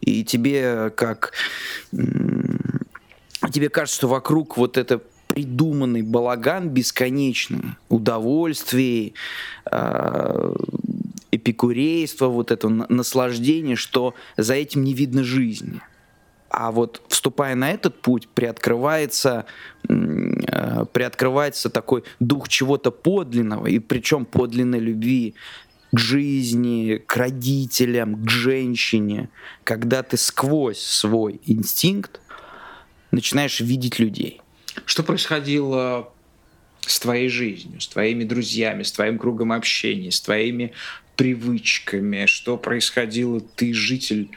[0.00, 1.32] И тебе как...
[3.52, 9.14] Тебе кажется, что вокруг вот это придуманный балаган бесконечный, удовольствий,
[9.66, 10.54] а,
[11.30, 15.82] эпикурейство, вот это наслаждение, что за этим не видно жизни.
[16.56, 19.44] А вот вступая на этот путь, приоткрывается,
[19.88, 25.34] э, приоткрывается такой дух чего-то подлинного, и причем подлинной любви
[25.90, 29.30] к жизни, к родителям, к женщине,
[29.64, 32.20] когда ты сквозь свой инстинкт
[33.10, 34.40] начинаешь видеть людей.
[34.86, 36.12] Что происходило
[36.82, 40.72] с твоей жизнью, с твоими друзьями, с твоим кругом общения, с твоими
[41.16, 44.30] привычками, что происходило, ты житель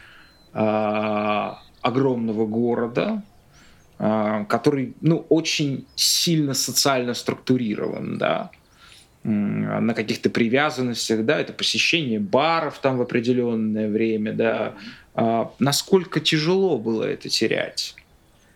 [0.53, 3.23] а, огромного города,
[3.99, 8.51] а, который ну, очень сильно социально структурирован, да,
[9.23, 14.73] на каких-то привязанностях, да, это посещение баров там в определенное время, да,
[15.15, 17.95] а, насколько тяжело было это терять?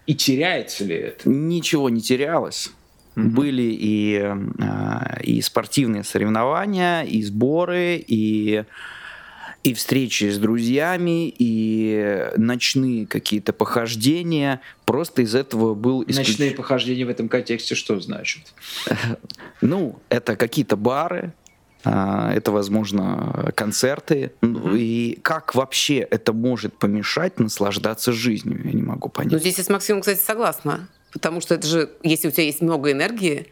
[0.06, 1.28] И теряется ли это?
[1.28, 2.72] Ничего не терялось.
[3.16, 3.28] Mm-hmm.
[3.30, 4.18] Были и,
[4.60, 8.64] а, и спортивные соревнования, и сборы, и
[9.64, 14.62] и встречи с друзьями, и ночные какие-то похождения.
[14.86, 16.02] Просто из этого был...
[16.04, 16.30] Исключ...
[16.30, 18.54] Ночные похождения в этом контексте что значит?
[19.62, 21.34] Ну, это какие-то бары,
[21.84, 24.32] а, это, возможно, концерты.
[24.42, 24.78] Mm-hmm.
[24.78, 29.34] И как вообще это может помешать наслаждаться жизнью, я не могу понять.
[29.34, 30.88] Ну, здесь я с Максимом, кстати, согласна.
[31.12, 33.48] Потому что это же, если у тебя есть много энергии,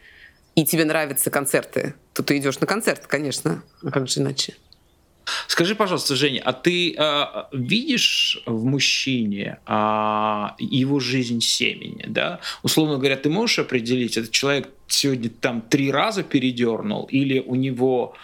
[0.55, 3.63] и тебе нравятся концерты, то ты идешь на концерт, конечно.
[3.83, 4.55] А как же иначе?
[5.47, 9.71] Скажи, пожалуйста, Женя, а ты э, видишь в мужчине э,
[10.59, 12.39] его жизнь семени, да?
[12.63, 18.15] Условно говоря, ты можешь определить, этот человек сегодня там три раза передернул, или у него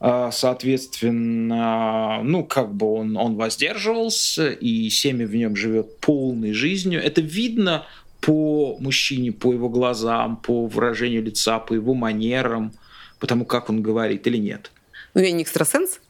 [0.00, 7.02] соответственно, ну, как бы он, он воздерживался, и семя в нем живет полной жизнью.
[7.02, 7.84] Это видно
[8.20, 12.72] по мужчине, по его глазам, по выражению лица, по его манерам,
[13.18, 14.70] по тому, как он говорит или нет.
[15.14, 16.00] Ну, я не экстрасенс,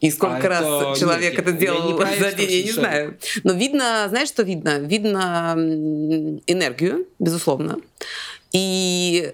[0.00, 1.00] и сколько а раз это...
[1.00, 3.18] человек нет, это делал за день, я не знаю.
[3.42, 4.78] Но видно, знаешь, что видно?
[4.78, 5.54] Видно
[6.46, 7.78] энергию, безусловно.
[8.52, 9.32] И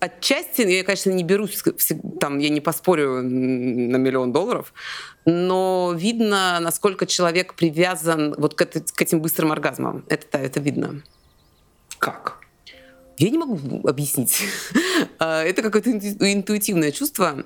[0.00, 1.62] отчасти, я, конечно, не берусь,
[2.20, 4.74] там, я не поспорю на миллион долларов,
[5.24, 10.04] но видно, насколько человек привязан вот к, это, к этим быстрым оргазмам.
[10.08, 11.02] Это, это видно.
[11.98, 12.40] Как?
[13.18, 14.42] Я не могу объяснить.
[15.18, 17.44] А, это какое-то интуитивное чувство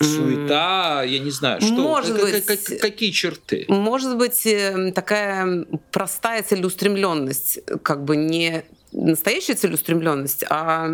[0.00, 3.64] суета, я не знаю, что, может как, быть, как, какие черты?
[3.68, 10.90] Может быть, эм, такая простая целеустремленность, как бы не настоящая целеустремленность, а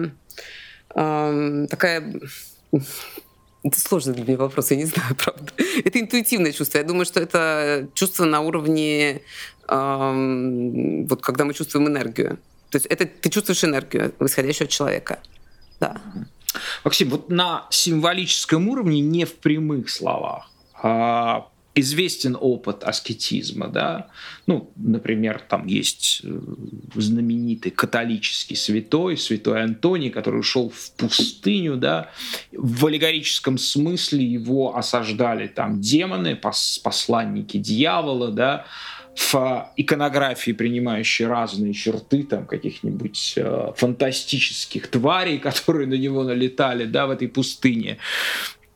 [0.94, 2.20] э, такая
[3.64, 5.52] это сложный для меня вопрос, я не знаю, правда.
[5.84, 6.78] Это интуитивное чувство.
[6.78, 9.22] Я думаю, что это чувство на уровне,
[9.68, 12.38] э, вот когда мы чувствуем энергию.
[12.70, 15.18] То есть это ты чувствуешь энергию, исходящую от человека.
[15.78, 16.00] Да.
[16.84, 24.08] Максим, вот на символическом уровне, не в прямых словах, а известен опыт аскетизма, да,
[24.46, 26.40] ну, например, там есть э,
[26.94, 32.10] знаменитый католический святой, святой Антоний, который ушел в пустыню, да,
[32.52, 38.66] в аллегорическом смысле его осаждали там демоны, посланники дьявола, да,
[39.14, 47.07] в иконографии, принимающей разные черты там каких-нибудь э, фантастических тварей, которые на него налетали, да,
[47.07, 47.98] в этой пустыне.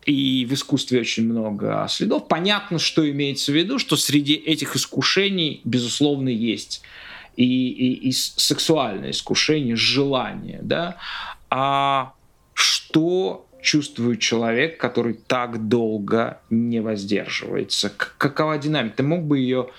[0.04, 2.28] И в искусстве очень много следов.
[2.28, 6.82] Понятно, что имеется в виду, что среди этих искушений, безусловно, есть
[7.36, 10.96] и, и, и сексуальное искушение, желание, да.
[11.50, 12.12] А
[12.54, 17.90] что чувствует человек, который так долго не воздерживается?
[17.90, 18.98] Какова динамика?
[18.98, 19.70] Ты мог бы ее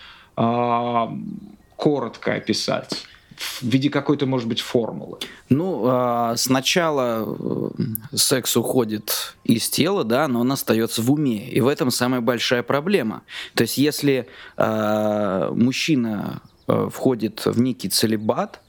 [1.76, 3.08] коротко описать?
[3.38, 5.19] в виде какой-то, может быть, формулы?
[5.50, 11.50] Ну, а, сначала э, секс уходит из тела, да, но он остается в уме.
[11.50, 13.23] И в этом самая большая проблема.
[13.54, 18.62] То есть, если а, мужчина э, входит в некий целебат,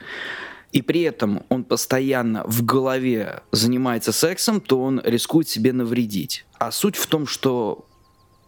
[0.70, 6.44] и при этом он постоянно в голове занимается сексом, то он рискует себе навредить.
[6.58, 7.87] А суть в том, что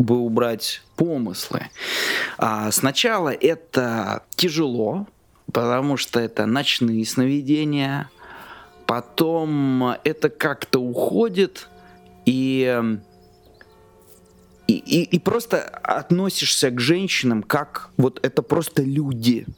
[0.01, 1.67] бы убрать помыслы.
[2.39, 5.07] А сначала это тяжело,
[5.53, 8.11] потому что это ночные сновидения,
[8.87, 11.69] потом это как-то уходит,
[12.25, 12.83] и,
[14.67, 19.47] и, и, и просто относишься к женщинам как вот это просто люди–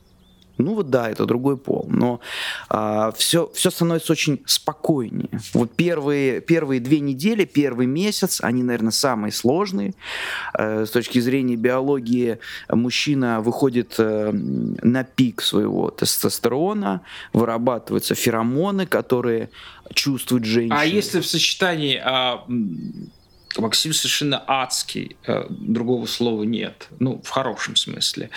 [0.63, 2.21] ну вот да, это другой пол, но
[2.69, 5.31] а, все, все становится очень спокойнее.
[5.55, 9.95] Вот первые, первые две недели, первый месяц, они, наверное, самые сложные.
[10.55, 19.51] Э, с точки зрения биологии мужчина выходит э, на пик своего тестостерона, вырабатываются феромоны, которые
[19.95, 20.81] чувствуют женщина.
[20.81, 22.45] А если в сочетании а,
[23.59, 28.31] Максим совершенно адский, э, другого слова нет, ну, в хорошем смысле.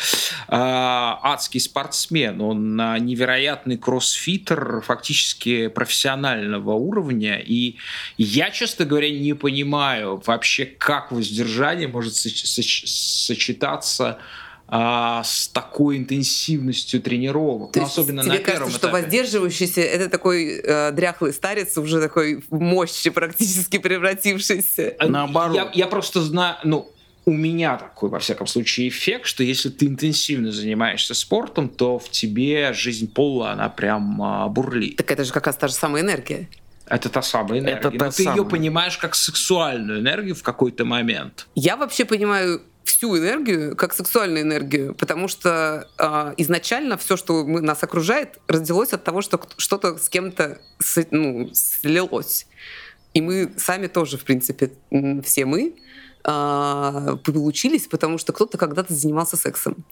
[0.47, 7.77] А, адский спортсмен, он невероятный кроссфитер, фактически профессионального уровня, и
[8.17, 14.19] я, честно говоря, не понимаю вообще, как воздержание может сочетаться
[14.67, 20.09] а, с такой интенсивностью тренировок, То ну, особенно тебе на кажется, первом что воздерживающийся это
[20.09, 24.95] такой э, дряхлый старец, уже такой в мощи практически превратившийся.
[24.97, 25.55] А, Наоборот.
[25.55, 26.91] Я, я просто знаю, ну,
[27.25, 32.09] у меня такой, во всяком случае, эффект, что если ты интенсивно занимаешься спортом, то в
[32.09, 34.95] тебе жизнь пола, она прям а, бурлит.
[34.97, 36.47] Так это же как раз та же самая энергия.
[36.87, 37.79] Это та самая энергия.
[37.79, 38.37] Это та Но ты самая.
[38.37, 41.47] ее понимаешь как сексуальную энергию в какой-то момент.
[41.55, 42.61] Я вообще понимаю
[42.95, 48.93] всю энергию как сексуальную энергию, потому что э, изначально все, что мы, нас окружает, родилось
[48.93, 50.59] от того, что что-то с кем-то
[51.11, 52.47] ну, слилось.
[53.13, 54.71] И мы сами тоже, в принципе,
[55.23, 55.75] все мы
[56.23, 59.85] э, получились, потому что кто-то когда-то занимался сексом.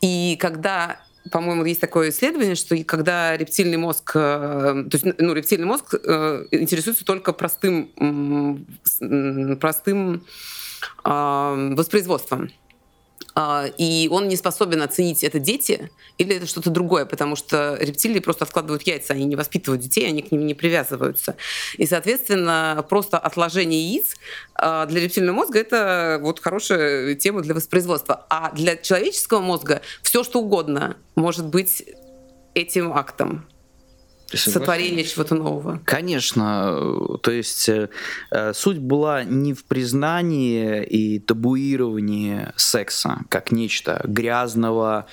[0.00, 1.00] И когда
[1.32, 6.46] по-моему, есть такое исследование, что когда рептильный мозг, э, то есть, ну, рептильный мозг э,
[6.52, 7.90] интересуется только простым,
[9.58, 10.24] простым
[11.04, 12.50] воспроизводством.
[13.38, 18.20] А, и он не способен оценить, это дети или это что-то другое, потому что рептилии
[18.20, 21.36] просто откладывают яйца, они не воспитывают детей, они к ним не привязываются.
[21.76, 24.16] И, соответственно, просто отложение яиц
[24.54, 28.24] а, для рептильного мозга это вот хорошая тема для воспроизводства.
[28.30, 31.84] А для человеческого мозга все, что угодно может быть
[32.54, 33.46] этим актом
[34.32, 35.80] сотворение чего-то нового.
[35.84, 37.88] Конечно, то есть э,
[38.30, 45.06] э, суть была не в признании и табуировании секса как нечто грязного,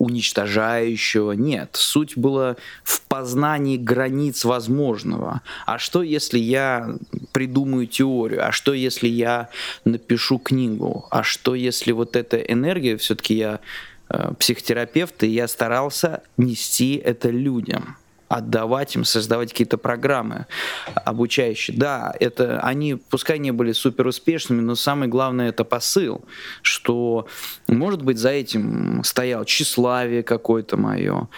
[0.00, 1.32] уничтожающего.
[1.32, 5.42] Нет, суть была в познании границ возможного.
[5.66, 6.96] А что, если я
[7.32, 8.46] придумаю теорию?
[8.46, 9.50] А что, если я
[9.84, 11.06] напишу книгу?
[11.10, 13.60] А что, если вот эта энергия, все-таки я
[14.08, 17.98] э, психотерапевт, и я старался нести это людям
[18.30, 20.46] отдавать им, создавать какие-то программы
[20.94, 21.76] обучающие.
[21.76, 26.24] Да, это они, пускай не были супер успешными, но самое главное это посыл,
[26.62, 27.26] что,
[27.66, 31.28] может быть, за этим стоял тщеславие какое-то мое,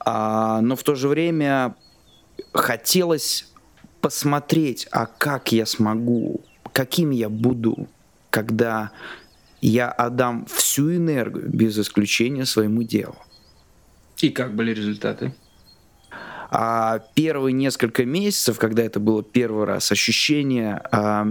[0.00, 1.74] а, но в то же время
[2.52, 3.50] хотелось
[4.02, 6.42] посмотреть, а как я смогу,
[6.74, 7.88] каким я буду,
[8.28, 8.90] когда
[9.62, 13.16] я отдам всю энергию без исключения своему делу.
[14.18, 15.32] И как были результаты?
[16.50, 21.26] А первые несколько месяцев, когда это было первый раз, ощущение а,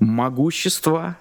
[0.00, 1.16] могущества,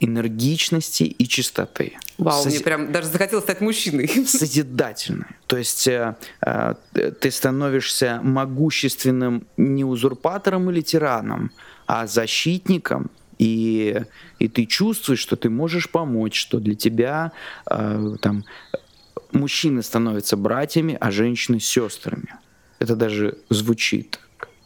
[0.00, 1.92] энергичности и чистоты.
[2.18, 2.56] Вау, Сози...
[2.56, 4.08] мне прям даже захотелось стать мужчиной.
[4.26, 5.26] Созидательной.
[5.46, 6.74] То есть э, э,
[7.20, 11.52] ты становишься могущественным не узурпатором или тираном,
[11.86, 14.02] а защитником, и,
[14.38, 17.32] и ты чувствуешь, что ты можешь помочь, что для тебя
[17.70, 18.44] э, там
[19.32, 22.34] мужчины становятся братьями, а женщины сестрами.
[22.78, 24.18] Это даже звучит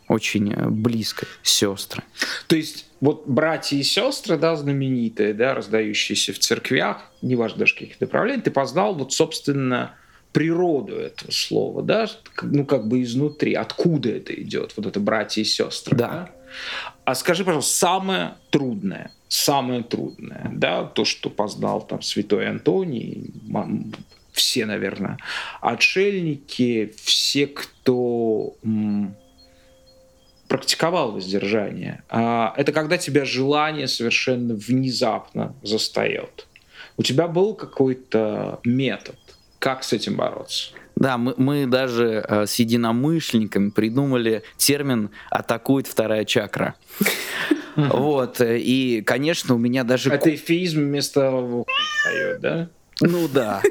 [0.09, 2.03] очень э, близко, сестры.
[2.47, 8.01] То есть вот братья и сестры, да, знаменитые, да, раздающиеся в церквях, неважно даже каких
[8.01, 9.97] направлений, ты познал вот, собственно,
[10.33, 12.07] природу этого слова, да,
[12.43, 15.97] ну как бы изнутри, откуда это идет, вот это братья и сестры.
[15.97, 16.09] Да.
[16.09, 16.31] да?
[17.05, 23.31] А скажи, пожалуйста, самое трудное, самое трудное, да, то, что познал там святой Антоний,
[24.37, 25.19] все, наверное,
[25.61, 28.55] отшельники, все, кто
[30.49, 32.03] практиковал воздержание.
[32.09, 36.47] А это когда тебя желание совершенно внезапно застает.
[36.97, 39.17] У тебя был какой-то метод,
[39.59, 40.71] как с этим бороться?
[40.95, 46.75] Да, мы, мы даже э, с единомышленниками придумали термин «атакует вторая чакра».
[47.77, 50.11] Вот, и, конечно, у меня даже...
[50.11, 51.65] Это эфизм вместо
[52.41, 52.71] да?
[53.01, 53.63] Ну да.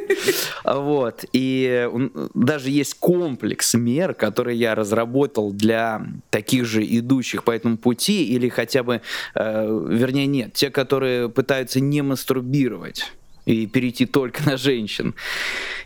[0.63, 1.25] Вот.
[1.33, 1.89] И
[2.33, 8.49] даже есть комплекс мер, которые я разработал для таких же идущих по этому пути, или
[8.49, 9.01] хотя бы,
[9.35, 13.11] э, вернее, нет, те, которые пытаются не мастурбировать
[13.45, 15.15] и перейти только на женщин.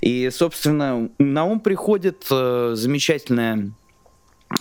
[0.02, 3.72] И, собственно, на ум приходит э, замечательная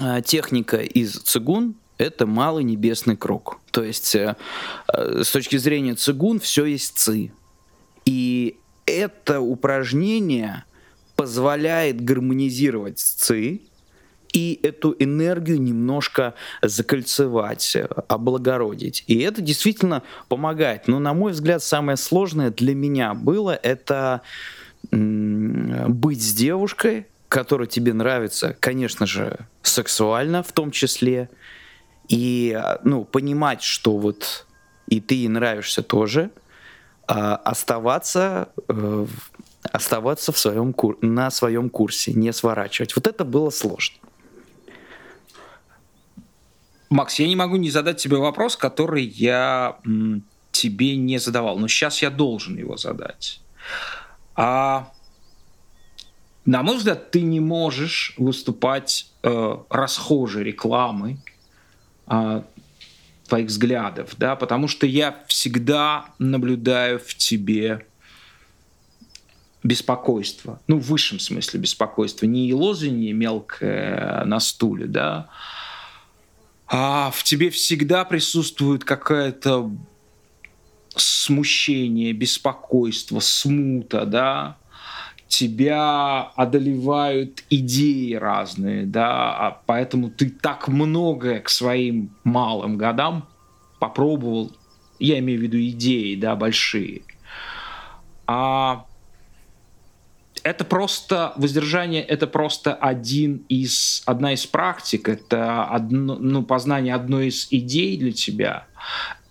[0.00, 3.58] э, техника из цигун, это малый небесный круг.
[3.72, 4.36] То есть э,
[4.92, 7.32] э, с точки зрения цигун все есть ци.
[8.04, 8.56] И
[8.88, 10.64] это упражнение
[11.16, 13.60] позволяет гармонизировать ци
[14.32, 17.76] и эту энергию немножко закольцевать,
[18.08, 19.04] облагородить.
[19.06, 20.86] И это действительно помогает.
[20.86, 24.22] Но, на мой взгляд, самое сложное для меня было это
[24.90, 31.28] быть с девушкой, которая тебе нравится, конечно же, сексуально в том числе,
[32.08, 34.46] и ну, понимать, что вот
[34.86, 36.47] и ты ей нравишься тоже, а
[37.14, 39.06] оставаться, э,
[39.62, 40.98] оставаться в своем кур...
[41.00, 42.94] на своем курсе, не сворачивать.
[42.96, 43.96] Вот это было сложно.
[46.90, 49.78] Макс, я не могу не задать тебе вопрос, который я
[50.52, 53.40] тебе не задавал, но сейчас я должен его задать.
[54.34, 54.90] А,
[56.44, 61.18] на мой взгляд, ты не можешь выступать э, расхожей рекламой
[62.06, 62.42] э,
[63.28, 67.86] твоих взглядов, да, потому что я всегда наблюдаю в тебе
[69.62, 75.28] беспокойство, ну, в высшем смысле беспокойство, не лозунье мелкое на стуле, да,
[76.66, 79.70] а в тебе всегда присутствует какая-то
[80.94, 84.58] смущение, беспокойство, смута, да,
[85.28, 93.28] тебя одолевают идеи разные, да, а поэтому ты так многое к своим малым годам
[93.78, 94.50] попробовал,
[94.98, 97.02] я имею в виду идеи, да, большие.
[98.26, 98.86] А
[100.42, 107.28] это просто воздержание, это просто один из одна из практик, это одно, ну познание одной
[107.28, 108.66] из идей для тебя,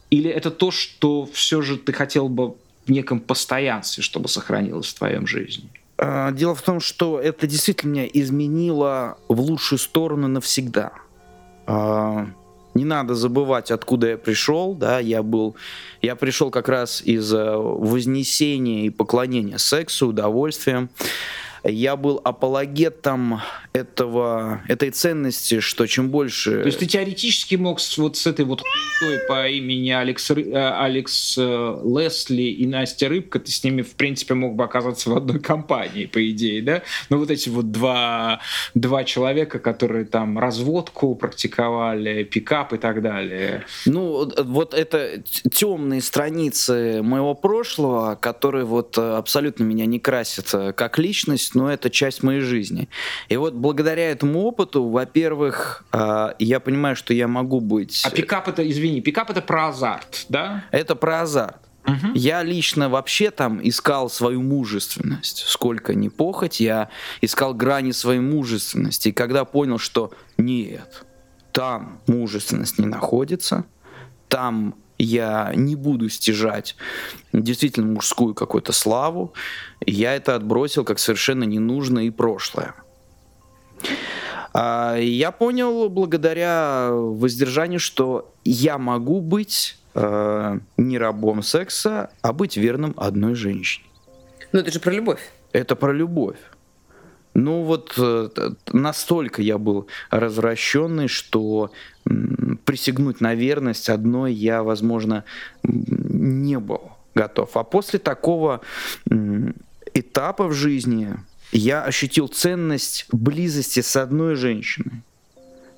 [0.10, 4.98] или это то, что все же ты хотел бы в неком постоянстве, чтобы сохранилось в
[4.98, 5.70] твоем жизни?
[5.98, 10.91] А, дело в том, что это действительно меня изменило в лучшую сторону навсегда.
[11.66, 12.28] А,
[12.78, 15.56] не надо забывать, откуда я пришел, да, я был,
[16.02, 20.89] я пришел как раз из э, вознесения и поклонения сексу, удовольствием,
[21.70, 23.41] я был апологетом
[23.74, 26.61] этого, этой ценности, что чем больше...
[26.61, 30.32] То есть ты теоретически мог вот с этой вот хуйтой по имени Алекс.
[30.32, 35.09] Э, Алекс э, Лесли и Настя Рыбка, ты с ними, в принципе, мог бы оказаться
[35.09, 36.84] в одной компании, по идее, да?
[37.09, 38.39] Ну вот эти вот два,
[38.74, 43.65] два человека, которые там разводку практиковали, пикап и так далее.
[43.86, 50.97] Ну вот это темные страницы моего прошлого, которые вот э, абсолютно меня не красят как
[50.97, 52.88] личность, но это часть моей жизни.
[53.30, 58.03] И вот благодаря этому опыту, во-первых, а, я понимаю, что я могу быть...
[58.05, 60.66] А пикап это, извини, пикап это про азарт, да?
[60.70, 61.58] Это про азарт.
[61.88, 62.14] Угу.
[62.14, 65.45] Я лично вообще там искал свою мужественность.
[65.47, 66.89] Сколько ни похоть, я
[67.22, 69.10] искал грани своей мужественности.
[69.10, 71.05] И когда понял, что нет,
[71.53, 73.66] там мужественность не находится,
[74.28, 76.76] там я не буду стяжать
[77.34, 79.34] действительно мужскую какую-то славу,
[79.86, 82.76] я это отбросил как совершенно ненужное и прошлое.
[84.54, 92.58] А, я понял благодаря воздержанию, что я могу быть э, не рабом секса, а быть
[92.58, 93.86] верным одной женщине.
[94.52, 95.22] Ну это же про любовь.
[95.52, 96.38] Это про любовь.
[97.38, 98.30] Ну вот э,
[98.74, 101.72] настолько я был развращенный, что
[102.66, 105.24] присягнуть на верность одной я, возможно,
[105.62, 107.56] не был готов.
[107.56, 108.62] А после такого
[109.94, 111.16] этапа в жизни
[111.52, 115.04] я ощутил ценность близости с одной женщиной.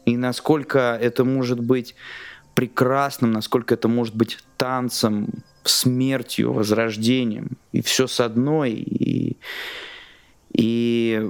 [0.06, 1.94] И насколько это может быть
[2.56, 5.28] прекрасным, насколько это может быть танцем,
[5.66, 7.58] смертью, возрождением.
[7.74, 8.72] И все с одной.
[8.72, 9.36] И,
[10.54, 11.30] и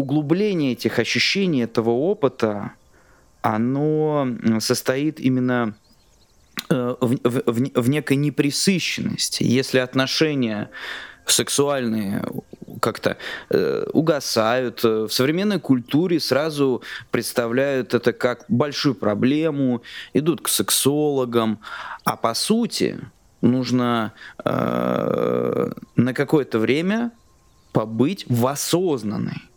[0.00, 2.72] углубление этих ощущений, этого опыта,
[3.42, 4.26] оно
[4.58, 5.74] состоит именно
[6.68, 9.42] э, в, в, в некой неприсыщенности.
[9.42, 10.70] Если отношения
[11.26, 12.24] сексуальные
[12.80, 13.16] как-то
[13.50, 14.84] э, угасают.
[14.84, 19.82] Э, в современной культуре сразу представляют это как большую проблему,
[20.14, 21.60] идут к сексологам,
[22.04, 22.98] а по сути
[23.42, 24.12] нужно
[24.44, 27.12] э, на какое-то время
[27.72, 29.49] побыть в осознанной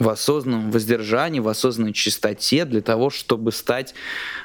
[0.00, 3.94] в осознанном воздержании, в осознанной чистоте для того, чтобы стать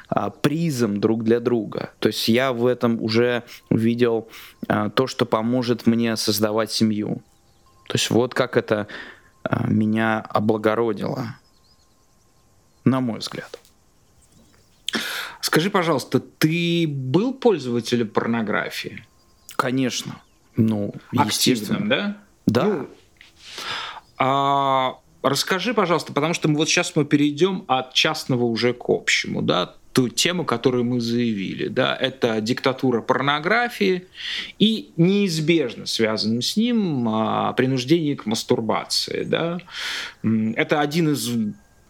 [0.08, 1.90] а, призом друг для друга.
[1.98, 4.28] То есть я в этом уже увидел
[4.68, 7.22] а, то, что поможет мне создавать семью.
[7.88, 8.86] То есть вот как это
[9.42, 11.36] а, меня облагородило,
[12.84, 13.58] на мой взгляд.
[15.40, 19.06] Скажи, пожалуйста, ты был пользователем порнографии?
[19.56, 20.20] Конечно.
[20.56, 21.78] Ну, естественно.
[21.78, 22.16] Активным, да?
[22.46, 22.64] Да.
[22.64, 22.88] Ну,
[24.18, 24.98] а,
[25.28, 29.74] расскажи, пожалуйста, потому что мы вот сейчас мы перейдем от частного уже к общему, да,
[29.92, 34.06] ту тему, которую мы заявили, да, это диктатура порнографии
[34.58, 39.58] и неизбежно связанным с ним а, принуждение к мастурбации, да.
[40.22, 41.30] Это один из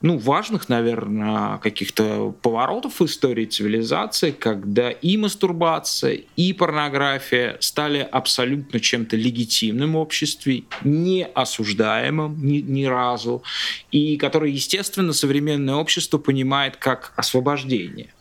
[0.03, 8.79] ну, важных, наверное, каких-то поворотов в истории цивилизации, когда и мастурбация, и порнография стали абсолютно
[8.79, 13.43] чем-то легитимным в обществе, не осуждаемым ни, ни разу,
[13.91, 18.13] и которое, естественно, современное общество понимает как освобождение.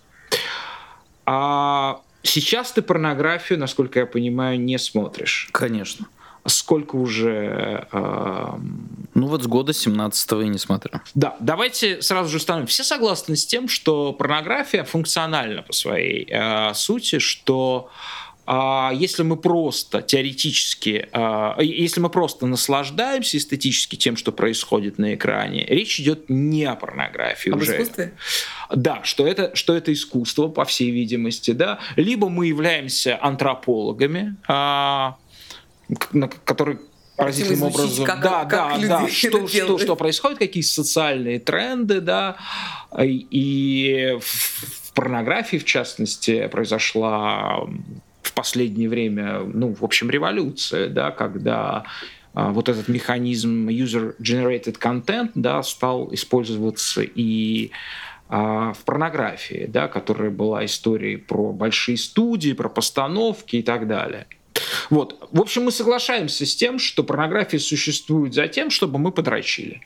[1.26, 5.50] А сейчас ты порнографию, насколько я понимаю, не смотришь.
[5.52, 6.08] Конечно.
[6.46, 7.88] Сколько уже...
[7.92, 8.58] Э,
[9.14, 11.02] ну вот с года 17-го я не смотрю.
[11.14, 12.68] Да, давайте сразу же установим.
[12.68, 17.90] Все согласны с тем, что порнография функциональна по своей э, сути, что
[18.48, 25.16] а если мы просто теоретически, а, если мы просто наслаждаемся эстетически тем, что происходит на
[25.16, 27.74] экране, речь идет не о порнографии Об уже.
[27.74, 28.14] искусстве?
[28.74, 31.80] Да, что это, что это искусство, по всей видимости, да.
[31.96, 35.18] Либо мы являемся антропологами, а,
[36.44, 36.80] который
[37.16, 38.06] поразительным образом.
[38.06, 39.08] как- да, как да, да.
[39.08, 42.38] Что, что, что происходит, какие социальные тренды, да.
[43.00, 47.66] И в, в порнографии, в частности, произошла
[48.22, 51.86] в последнее время, ну, в общем, революция, да, когда
[52.34, 57.72] а, вот этот механизм user-generated content, да, стал использоваться и
[58.28, 64.28] а, в порнографии, да, которая была историей про большие студии, про постановки и так далее.
[64.90, 65.28] Вот.
[65.32, 69.82] В общем, мы соглашаемся с тем, что порнография существует за тем, чтобы мы подрочили.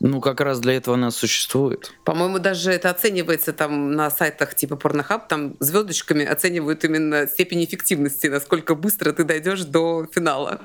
[0.00, 1.92] Ну, как раз для этого она существует.
[2.04, 8.26] По-моему, даже это оценивается там на сайтах типа Pornhub, там звездочками оценивают именно степень эффективности,
[8.26, 10.60] насколько быстро ты дойдешь до финала.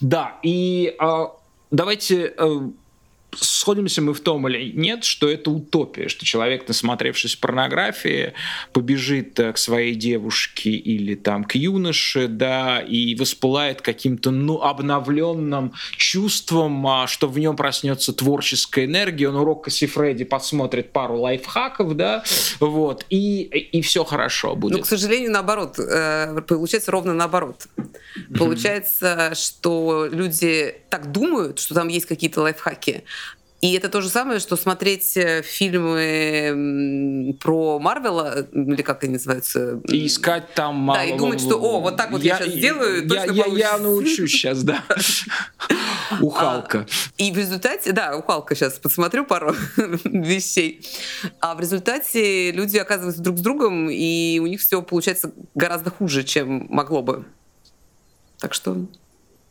[0.00, 1.28] Да, и а,
[1.70, 2.70] давайте а,
[3.34, 8.34] сходимся мы в том или нет, что это утопия, что человек, насмотревшись порнографии,
[8.72, 15.72] побежит э, к своей девушке или там к юноше, да, и воспылает каким-то ну, обновленным
[15.96, 21.96] чувством, а, что в нем проснется творческая энергия, он урок Касси Фредди посмотрит пару лайфхаков,
[21.96, 22.24] да,
[22.60, 24.78] вот, и, и все хорошо будет.
[24.78, 25.78] Ну, к сожалению, наоборот.
[25.78, 27.66] э, Получается ровно наоборот.
[28.36, 33.04] Получается, что люди так думают, что там есть какие-то лайфхаки,
[33.62, 39.80] и это то же самое, что смотреть э, фильмы про Марвела, или как они называются?
[39.88, 40.90] И искать там...
[40.92, 44.32] Да, и думать, что, о, вот так вот я щас сделаю, я, я, я научусь
[44.32, 44.82] сейчас, да.
[46.20, 46.86] У Халка.
[47.18, 49.54] И в результате, да, у Халка сейчас посмотрю пару
[50.04, 50.84] вещей.
[51.38, 56.24] А в результате люди оказываются друг с другом, и у них все получается гораздо хуже,
[56.24, 57.24] чем могло бы.
[58.40, 58.88] Так что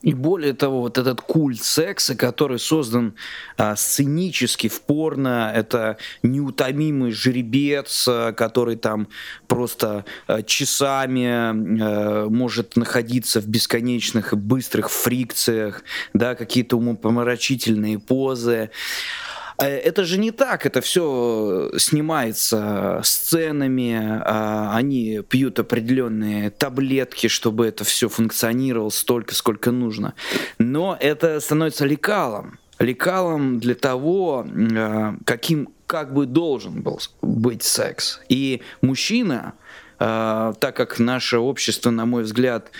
[0.01, 3.13] И более того, вот этот культ секса, который создан
[3.55, 9.07] а, сценически в порно, это неутомимый жеребец, а, который там
[9.47, 15.83] просто а, часами а, может находиться в бесконечных и быстрых фрикциях,
[16.13, 18.71] да, какие-то умопомрачительные позы.
[19.61, 27.67] А Это же не так, это все снимается сценами, а, они пьют определенные таблетки, чтобы
[27.67, 30.15] это все функционировало столько, сколько нужно.
[30.57, 32.57] Но это становится лекалом.
[32.79, 34.47] Лекалом для того,
[35.25, 38.19] каким как бы должен был быть секс.
[38.29, 39.53] И мужчина,
[39.99, 42.71] так как наше общество, на мой взгляд,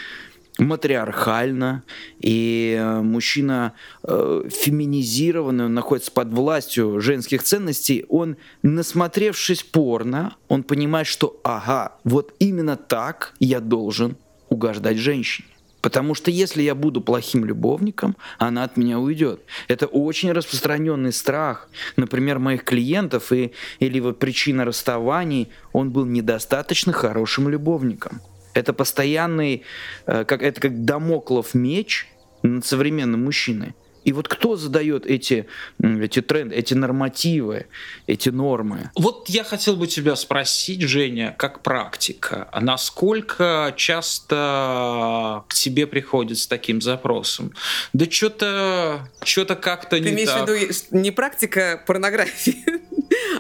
[0.58, 1.84] матриархально,
[2.20, 3.74] и э, мужчина
[4.04, 11.94] э, феминизированный, он находится под властью женских ценностей, он, насмотревшись порно, он понимает, что ага,
[12.04, 14.18] вот именно так я должен
[14.50, 15.48] угождать женщине.
[15.82, 19.42] Потому что если я буду плохим любовником, она от меня уйдет.
[19.68, 21.70] Это очень распространенный страх.
[21.96, 28.22] Например, моих клиентов и, или вот причина расставаний, он был недостаточно хорошим любовником.
[28.54, 29.64] Это постоянный,
[30.06, 32.08] э, как, это как домоклов меч
[32.44, 33.74] над современным мужчиной.
[34.04, 35.46] И вот кто задает эти,
[35.80, 37.68] эти тренды, эти нормативы,
[38.08, 38.90] эти нормы?
[38.96, 46.40] Вот я хотел бы тебя спросить, Женя, как практика, а насколько часто к тебе приходят
[46.40, 47.54] с таким запросом?
[47.94, 50.50] Да что-то что-то как-то не Ты имеешь так.
[50.50, 52.66] в виду не практика порнографии?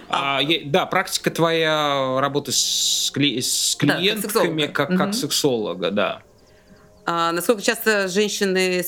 [0.09, 5.13] А, я- да, практика твоя работы с, кли- с Да, как клиентками как, как Мгм.
[5.13, 6.22] сексолога, да.
[7.05, 8.84] А насколько часто женщины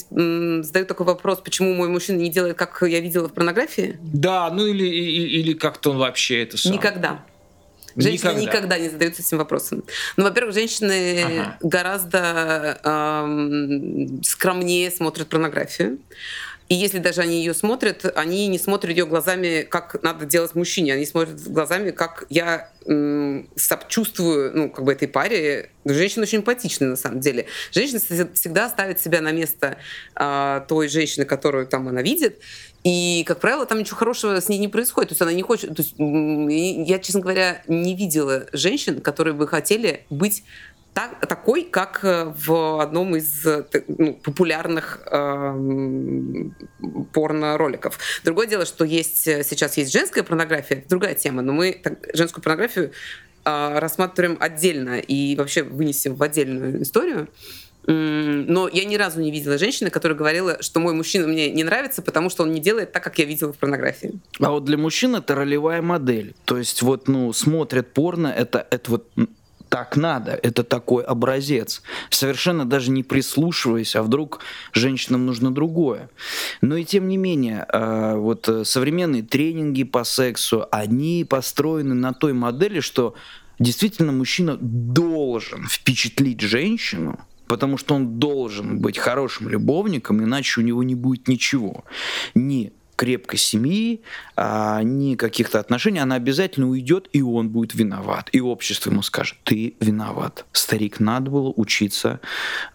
[0.63, 3.97] задают такой вопрос, почему мой мужчина не делает, как я видела в порнографии?
[4.01, 6.73] Да, ну или, и- или как-то он вообще это сам.
[6.73, 7.25] Никогда.
[7.95, 8.41] Женщины Никогда.
[8.41, 8.79] никогда.
[8.79, 9.83] не задаются этим вопросом.
[10.17, 11.57] Ну, во-первых, женщины Ага.
[11.61, 15.99] гораздо эм, скромнее смотрят порнографию.
[16.69, 20.93] И если даже они ее смотрят, они не смотрят ее глазами, как надо делать мужчине.
[20.93, 25.69] Они смотрят глазами, как я м, сочувствую ну, как бы этой паре.
[25.85, 27.45] Женщины очень эмпатичны, на самом деле.
[27.71, 29.77] Женщина вс- всегда ставит себя на место
[30.15, 32.39] а, той женщины, которую там она видит.
[32.83, 35.09] И, как правило, там ничего хорошего с ней не происходит.
[35.09, 35.75] То есть она не хочет...
[35.75, 40.43] То есть, я, честно говоря, не видела женщин, которые бы хотели быть
[40.93, 46.55] так- такой, как э, в одном из э, ну, популярных эм,
[47.13, 47.97] порно-роликов.
[48.23, 52.09] Другое дело, что есть э, сейчас есть женская порнография, это другая тема, но мы так-
[52.13, 52.91] женскую порнографию
[53.45, 57.27] э, рассматриваем отдельно и вообще вынесем в отдельную историю.
[57.85, 62.01] Но я ни разу не видела женщины, которая говорила, что мой мужчина мне не нравится,
[62.01, 64.13] потому что он не делает так, как я видела в порнографии.
[64.39, 66.33] А вот для мужчин это ролевая модель.
[66.45, 69.09] То есть вот, ну, смотрят порно, это, это вот
[69.73, 71.81] так надо, это такой образец.
[72.11, 76.11] Совершенно даже не прислушиваясь, а вдруг женщинам нужно другое.
[76.61, 82.13] Но и тем не менее, э, вот э, современные тренинги по сексу, они построены на
[82.13, 83.15] той модели, что
[83.57, 90.83] действительно мужчина должен впечатлить женщину, потому что он должен быть хорошим любовником, иначе у него
[90.83, 91.83] не будет ничего.
[92.35, 94.01] Ни крепкой семьи,
[94.35, 98.29] а, ни каких-то отношений, она обязательно уйдет, и он будет виноват.
[98.31, 100.45] И общество ему скажет, ты виноват.
[100.51, 102.19] Старик, надо было учиться,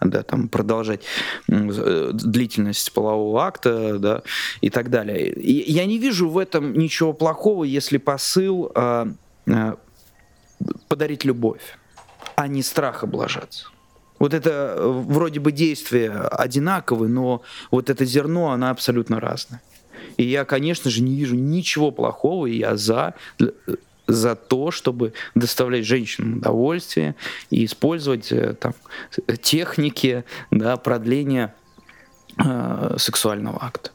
[0.01, 1.01] да, там, продолжать
[1.47, 4.21] э, длительность полового акта, да,
[4.61, 5.31] и так далее.
[5.33, 9.07] И я не вижу в этом ничего плохого, если посыл а,
[9.47, 9.77] а,
[10.87, 11.77] подарить любовь,
[12.35, 13.67] а не страх облажаться.
[14.19, 17.41] Вот это э, вроде бы действия одинаковые, но
[17.71, 19.61] вот это зерно, оно абсолютно разное.
[20.19, 23.13] И я, конечно же, не вижу ничего плохого, и я за,
[24.05, 27.15] за то, чтобы доставлять женщинам удовольствие
[27.49, 28.73] и использовать э, там,
[29.41, 31.55] техники да, продления
[32.37, 33.91] э, сексуального акта.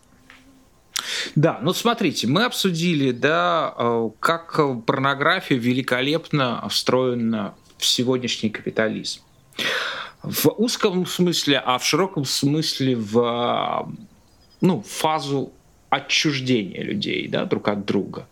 [1.35, 9.21] Да, ну смотрите, мы обсудили, да, э, как порнография великолепно встроена в сегодняшний капитализм.
[10.23, 13.93] В узком смысле, а в широком смысле в э,
[14.63, 15.53] ну, фазу
[15.91, 18.27] отчуждения людей да, друг от друга.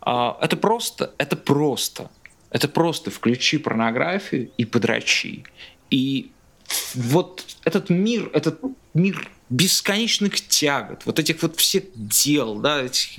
[0.00, 2.10] А, Это просто, это просто,
[2.50, 5.44] это просто включи порнографию и подрачи.
[5.90, 6.30] И
[6.94, 8.60] вот этот мир, этот
[8.94, 13.18] мир бесконечных тягот, вот этих вот всех дел, да, этих-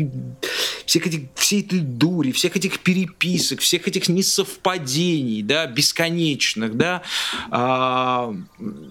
[0.86, 7.02] всех этих, всей этой дури, всех этих переписок, всех этих несовпадений, да, бесконечных, да,
[7.50, 8.34] а,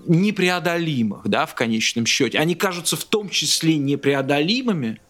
[0.07, 2.39] непреодолимых, да, в конечном счете.
[2.39, 5.01] Они кажутся в том числе непреодолимыми,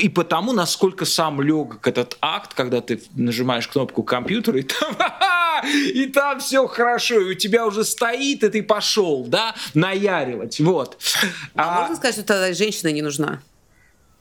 [0.00, 4.96] и потому, насколько сам легок этот акт, когда ты нажимаешь кнопку компьютера, и там,
[5.94, 10.98] и там все хорошо, и у тебя уже стоит, и ты пошел, да, наяривать, вот.
[11.54, 13.40] А, А, можно сказать, что тогда женщина не нужна?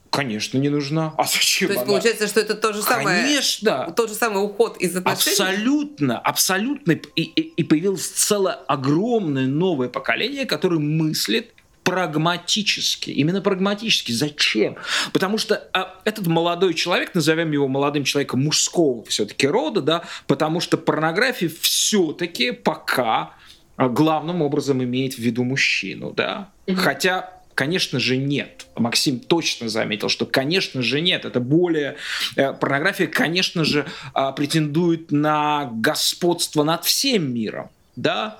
[0.09, 1.13] Конечно, не нужна.
[1.17, 1.91] А зачем То есть она?
[1.93, 3.93] получается, что это то же самое, Конечно.
[3.95, 5.31] тот же самый уход из отношений?
[5.37, 6.91] Абсолютно, абсолютно.
[7.15, 11.53] И, и- и появилось целое огромное новое поколение, которое мыслит
[11.83, 13.09] прагматически.
[13.11, 14.11] Именно прагматически.
[14.11, 14.77] Зачем?
[15.13, 20.59] Потому что а, этот молодой человек, назовем его молодым человеком мужского все-таки рода, да, потому
[20.59, 23.33] что порнография все-таки пока
[23.77, 26.49] а, главным образом имеет в виду мужчину, да.
[26.75, 28.65] Хотя Конечно же, нет.
[28.75, 31.25] Максим точно заметил, что, конечно же, нет.
[31.25, 31.97] Это более...
[32.35, 37.69] э, Порнография, конечно же, а, претендует на господство над всем миром.
[37.95, 38.39] Да?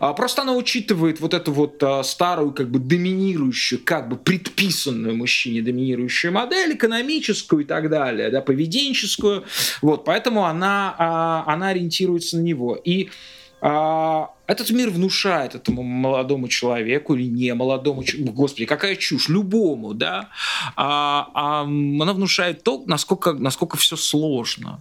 [0.00, 5.16] А, Просто она учитывает вот эту вот а, старую, как бы доминирующую, как бы предписанную
[5.16, 9.44] мужчине доминирующую модель, экономическую и так далее, да, поведенческую.
[9.80, 12.76] Вот, поэтому она, а, она ориентируется на него.
[12.76, 13.10] И
[13.64, 20.30] этот мир внушает этому молодому человеку или не молодому господи, какая чушь, любому, да,
[20.74, 24.80] а, она внушает то, насколько, насколько все сложно.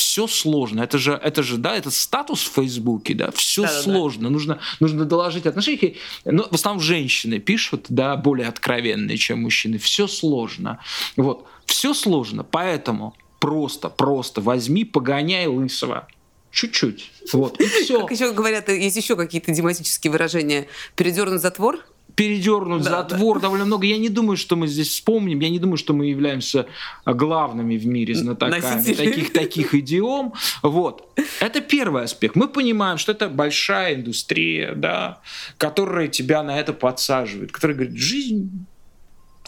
[0.00, 0.80] Все сложно.
[0.80, 3.82] Это же, это же, да, это статус в Фейсбуке, да, все Да-да-да.
[3.82, 4.30] сложно.
[4.30, 5.96] Нужно, нужно доложить отношения.
[6.24, 9.76] Ну, в основном женщины пишут, да, более откровенные, чем мужчины.
[9.76, 10.78] Все сложно.
[11.16, 16.08] Вот, все сложно, поэтому просто, просто возьми, погоняй лысого.
[16.50, 17.10] Чуть-чуть.
[17.34, 18.00] Вот, и все.
[18.00, 20.66] Как еще говорят, есть еще какие-то идиоматические выражения.
[20.96, 21.78] Передернуть затвор?
[22.20, 23.86] Передернуть Да, затвор довольно много.
[23.86, 25.40] Я не думаю, что мы здесь вспомним.
[25.40, 26.66] Я не думаю, что мы являемся
[27.04, 30.34] а, главными в мире знатоками таких, таких идиом.
[30.62, 31.18] Вот.
[31.40, 32.36] Это первый аспект.
[32.36, 35.22] Мы понимаем, что это большая индустрия, да,
[35.56, 38.66] которая тебя на это подсаживает, которая говорит, жизнь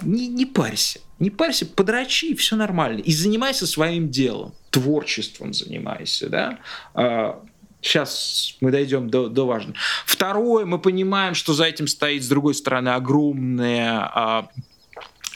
[0.00, 3.00] не, не парься, не парься, подрачи, все нормально.
[3.00, 7.38] И занимайся своим делом, творчеством занимайся, да.
[7.82, 9.76] Сейчас мы дойдем до, до важного.
[10.06, 14.48] Второе, мы понимаем, что за этим стоит, с другой стороны, огромная а,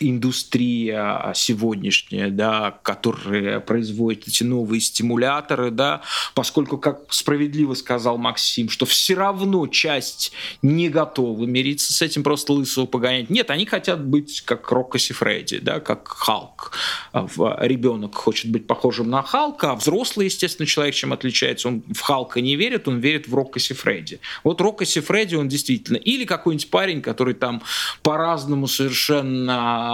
[0.00, 6.02] индустрия сегодняшняя, да, которая производит эти новые стимуляторы, да,
[6.34, 10.32] поскольку, как справедливо сказал Максим, что все равно часть
[10.62, 13.30] не готова мириться с этим, просто лысого погонять.
[13.30, 16.72] Нет, они хотят быть как Рокко Сифреди, да, как Халк.
[17.12, 17.26] А
[17.60, 21.68] Ребенок хочет быть похожим на Халка, а взрослый, естественно, человек чем отличается?
[21.68, 24.20] Он в Халка не верит, он верит в Рокко Сифреди.
[24.44, 27.62] Вот Рокко Сифреди, он действительно, или какой-нибудь парень, который там
[28.02, 29.85] по-разному совершенно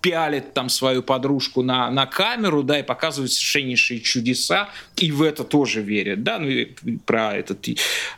[0.00, 5.44] пялит там свою подружку на, на камеру, да, и показывает совершеннейшие чудеса, и в это
[5.44, 6.50] тоже верят, да, ну
[7.04, 7.66] про этот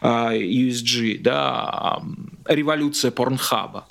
[0.01, 3.87] а, USG, да, ам, революция порнхаба.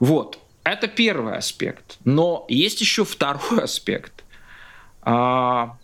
[0.00, 1.98] Вот, это первый аспект.
[2.04, 4.24] Но есть еще второй аспект.
[5.02, 5.76] А,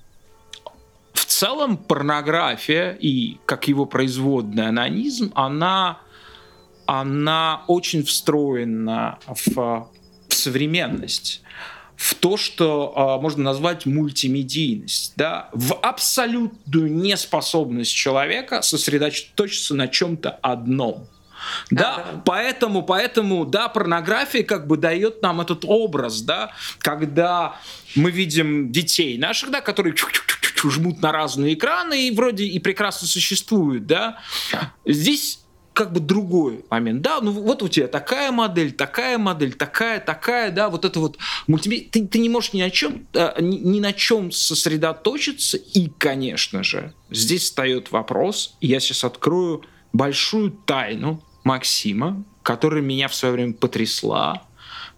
[1.12, 6.00] в целом порнография и как его производный анонизм, она,
[6.86, 9.91] она очень встроена в
[10.42, 11.42] современность
[11.96, 20.30] в то, что а, можно назвать мультимедийность, да, в абсолютную неспособность человека сосредоточиться на чем-то
[20.42, 21.06] одном.
[21.70, 22.22] Да, Да-да.
[22.24, 27.56] поэтому, поэтому, да, порнография как бы дает нам этот образ, да, когда
[27.94, 29.94] мы видим детей наших, да, которые
[30.64, 34.18] жмут на разные экраны и вроде и прекрасно существуют, да.
[34.84, 35.40] Здесь
[35.72, 37.02] как бы другой момент.
[37.02, 41.18] Да, ну вот у тебя такая модель, такая модель, такая, такая, да, вот это вот
[41.46, 41.88] мультимедиа.
[41.90, 45.56] Ты, ты не можешь ни о чем, э, ни, ни на чем сосредоточиться.
[45.56, 53.14] И, конечно же, здесь встает вопрос, я сейчас открою большую тайну Максима, которая меня в
[53.14, 54.42] свое время потрясла.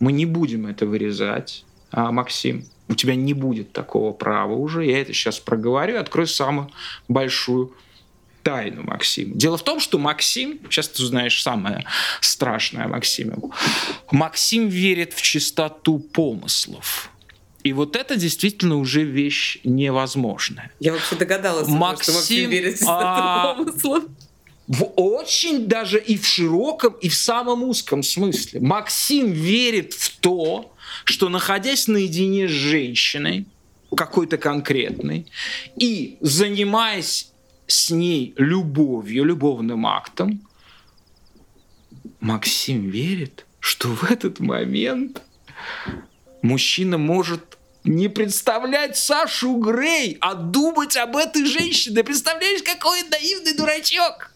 [0.00, 2.64] Мы не будем это вырезать, а, Максим.
[2.88, 4.84] У тебя не будет такого права уже.
[4.84, 6.70] Я это сейчас проговорю, открою самую
[7.08, 7.72] большую
[8.44, 9.34] тайну Максима.
[9.34, 11.84] Дело в том, что Максим, сейчас ты узнаешь самое
[12.20, 13.34] страшное о Максиме,
[14.12, 17.10] Максим верит в чистоту помыслов.
[17.64, 20.70] И вот это действительно уже вещь невозможная.
[20.80, 24.04] Я вообще догадалась, Максим, что Максим верит в а, чистоту помыслов.
[24.66, 28.60] В очень даже и в широком, и в самом узком смысле.
[28.60, 30.74] Максим верит в то,
[31.04, 33.46] что находясь наедине с женщиной,
[33.96, 35.26] какой-то конкретной,
[35.76, 37.30] и занимаясь
[37.66, 40.40] с ней любовью, любовным актом,
[42.20, 45.22] Максим верит, что в этот момент
[46.42, 52.02] мужчина может не представлять Сашу Грей, а думать об этой женщине.
[52.02, 54.32] Представляешь, какой он наивный дурачок?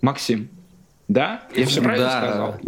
[0.00, 0.48] Максим,
[1.06, 1.46] да?
[1.54, 2.20] Я все правильно Да.
[2.20, 2.60] сказал?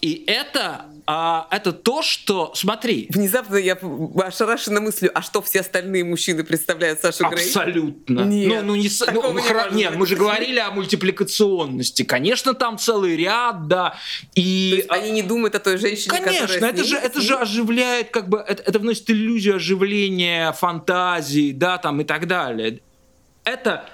[0.00, 2.52] И это, а, это то, что...
[2.54, 3.78] Смотри, Внезапно я
[4.22, 7.46] ошарашена мыслью, а что все остальные мужчины представляют Сашу Грей?
[7.46, 8.20] Абсолютно.
[8.20, 12.02] Нет, ну, ну, не, ну, не хра- нет, мы же говорили о мультипликационности.
[12.02, 13.96] Конечно, там целый ряд, да.
[14.34, 17.36] И То есть они не думают о той женщине, Конечно, которая это же, это же
[17.36, 22.80] оживляет, как бы, это, это вносит иллюзию оживления, фантазии, да, там и так далее.
[23.44, 23.88] Это,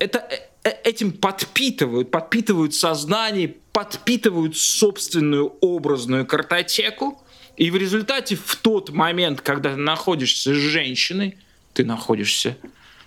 [0.00, 7.22] это э, этим подпитывают, подпитывают сознание, подпитывают собственную образную картотеку,
[7.56, 11.38] и в результате в тот момент, когда ты находишься с женщиной,
[11.72, 12.56] ты находишься,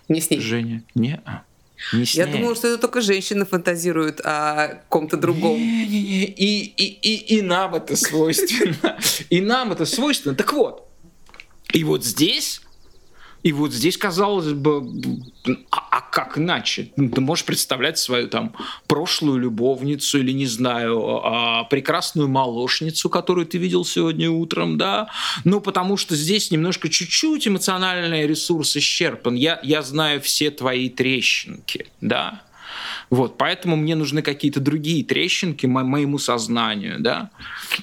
[0.08, 0.40] Не с ней.
[0.40, 1.22] Женя, не,
[1.94, 2.34] не с Я ней.
[2.34, 5.58] думала, что это только женщины фантазируют о ком-то другом.
[5.58, 8.98] Не-не-не, И, и, и, и нам это свойственно.
[9.30, 10.36] И нам это свойственно.
[10.36, 10.88] Так вот,
[11.72, 12.62] и вот здесь,
[13.42, 14.84] и вот здесь, казалось бы,
[15.72, 16.92] а, а как иначе?
[16.98, 18.54] Ну, Ты можешь представлять свою там
[18.88, 25.10] прошлую любовницу или, не знаю, а, прекрасную молочницу, которую ты видел сегодня утром, да?
[25.46, 29.36] Ну, потому что здесь немножко чуть-чуть эмоциональный ресурс исчерпан.
[29.36, 32.42] Я, я знаю все твои трещинки, да?
[33.10, 37.32] Вот, поэтому мне нужны какие-то другие трещинки мо- моему сознанию, да.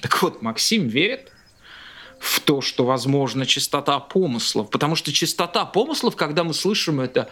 [0.01, 1.31] Так вот, Максим верит
[2.19, 4.69] в то, что возможно чистота помыслов.
[4.69, 7.29] Потому что чистота помыслов, когда мы слышим это,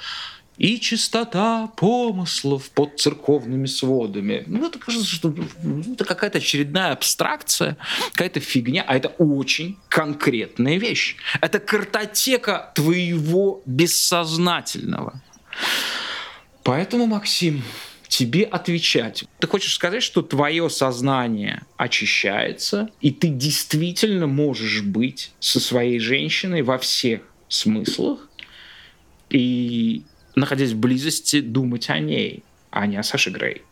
[0.57, 4.43] и чистота помыслов под церковными сводами.
[4.47, 7.77] Ну, это кажется, что ну, это какая-то очередная абстракция,
[8.13, 11.17] какая-то фигня, а это очень конкретная вещь.
[11.41, 15.21] Это картотека твоего бессознательного.
[16.63, 17.63] Поэтому, Максим,
[18.17, 19.25] тебе отвечать.
[19.39, 26.61] Ты хочешь сказать, что твое сознание очищается, и ты действительно можешь быть со своей женщиной
[26.61, 28.29] во всех смыслах,
[29.29, 30.03] и
[30.35, 33.63] находясь в близости, думать о ней, а не о Саше Грей.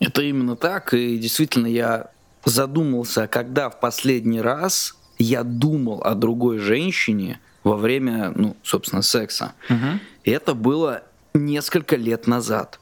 [0.00, 2.10] Это именно так, и действительно я
[2.44, 9.54] задумался, когда в последний раз я думал о другой женщине во время, ну, собственно, секса.
[9.70, 10.00] Угу.
[10.24, 12.80] Это было несколько лет назад.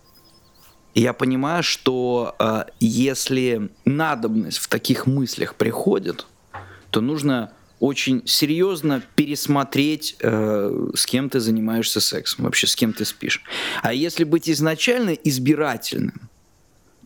[0.94, 6.26] Я понимаю, что э, если надобность в таких мыслях приходит,
[6.90, 13.04] то нужно очень серьезно пересмотреть, э, с кем ты занимаешься сексом, вообще с кем ты
[13.04, 13.42] спишь.
[13.82, 16.30] А если быть изначально избирательным,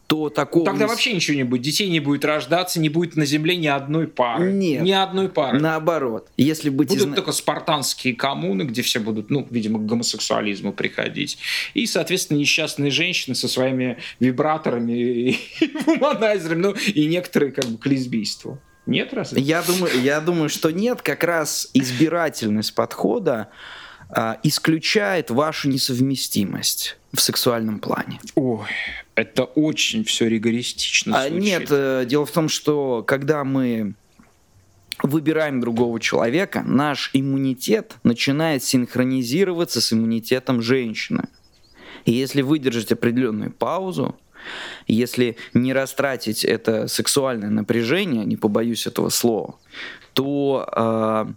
[0.09, 0.65] то такого...
[0.65, 1.61] Тогда вообще ничего не будет.
[1.61, 4.51] Детей не будет рождаться, не будет на Земле ни одной пары.
[4.51, 4.83] Нет.
[4.83, 5.61] Ни одной пары.
[5.61, 6.29] Наоборот.
[6.39, 11.37] Если быть Будут изна- только спартанские коммуны, где все будут, ну, видимо, к гомосексуализму приходить.
[11.75, 15.39] И, соответственно, несчастные женщины со своими вибраторами и
[15.87, 18.59] вуманайзерами, ну, и некоторые как бы к лесбийству.
[18.87, 19.43] Нет, разве?
[19.43, 23.51] Я думаю, я думаю, что нет, как раз избирательность подхода
[24.09, 28.21] а, исключает вашу несовместимость в сексуальном плане.
[28.35, 28.67] Ой,
[29.19, 31.45] это очень все ригористично А, звучит.
[31.45, 33.95] нет, э, дело в том, что когда мы
[35.03, 41.25] выбираем другого человека, наш иммунитет начинает синхронизироваться с иммунитетом женщины.
[42.05, 44.15] И если выдержать определенную паузу,
[44.87, 49.57] если не растратить это сексуальное напряжение, не побоюсь этого слова,
[50.13, 51.33] то э,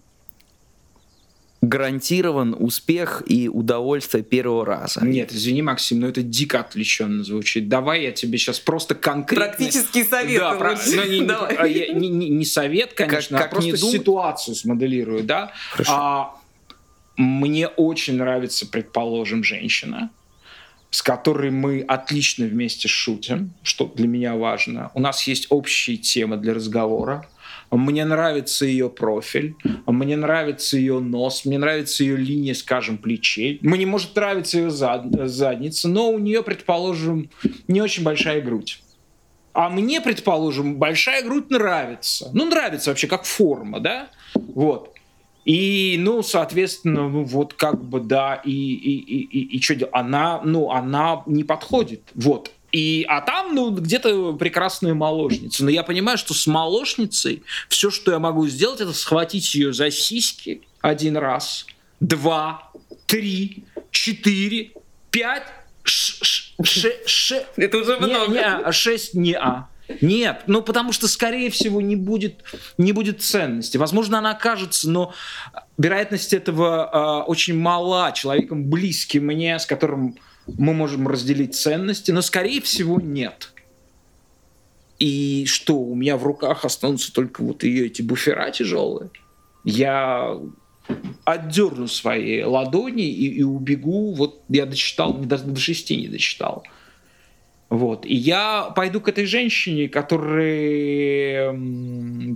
[1.62, 5.06] гарантирован успех и удовольствие первого раза.
[5.06, 7.70] Нет, извини, Максим, но это дико отвлеченно звучит.
[7.70, 9.46] Давай я тебе сейчас просто конкретно...
[9.56, 13.56] Практический совет Да, про- ну, не, не- а не- не- не совет, конечно, как а
[13.56, 13.96] просто думать?
[13.96, 15.52] ситуацию смоделирую, да?
[15.72, 15.92] Хорошо.
[15.96, 16.36] А,
[17.16, 20.10] мне очень нравится, предположим, женщина,
[20.90, 24.90] с которой мы отлично вместе шутим, что для меня важно.
[24.96, 27.28] У нас есть общие темы для разговора.
[27.72, 29.56] Мне нравится ее профиль,
[29.88, 33.60] мне нравится ее нос, мне нравится ее линия, скажем, плечей.
[33.62, 37.30] Мне может нравиться ее зад- задница, но у нее, предположим,
[37.68, 38.82] не очень большая грудь.
[39.54, 42.30] А мне, предположим, большая грудь нравится.
[42.34, 44.10] Ну, нравится вообще как форма, да?
[44.36, 44.94] Вот.
[45.44, 49.94] И, ну, соответственно, ну, вот как бы, да, и, и, и, и, и что делать?
[49.94, 52.04] Она, ну, она не подходит.
[52.14, 52.52] Вот.
[52.72, 55.64] И, а там, ну, где-то прекрасная молочница.
[55.66, 59.92] Но я понимаю, что с молочницей все, что я могу сделать, это схватить ее за
[59.92, 61.66] сиськи один раз,
[62.00, 62.72] два,
[63.08, 64.72] три, четыре,
[65.10, 65.44] пять,
[65.84, 68.32] ш- ш- ше- ше- Это уже не, много.
[68.32, 69.68] не, а шесть не а.
[70.00, 72.44] Нет, ну потому что, скорее всего, не будет,
[72.78, 73.76] не будет ценности.
[73.76, 75.14] Возможно, она окажется, но
[75.78, 80.16] вероятность этого э, очень мала человеком близким мне, с которым
[80.48, 83.54] мы можем разделить ценности, но, скорее всего, нет.
[85.00, 89.10] И что, у меня в руках останутся только вот ее эти буфера тяжелые?
[89.64, 90.38] Я
[91.24, 94.14] отдерну свои ладони и, и убегу.
[94.14, 96.64] Вот я дочитал, даже до шести не дочитал.
[97.70, 98.06] Вот.
[98.06, 99.88] И я пойду к этой женщине,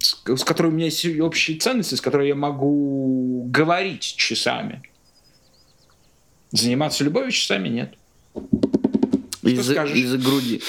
[0.01, 4.81] с, с которой у меня есть общие ценности, с которой я могу говорить часами.
[6.55, 7.93] Заниматься любовью часами нет.
[9.61, 9.95] Скажешь?
[9.95, 10.61] из-за груди.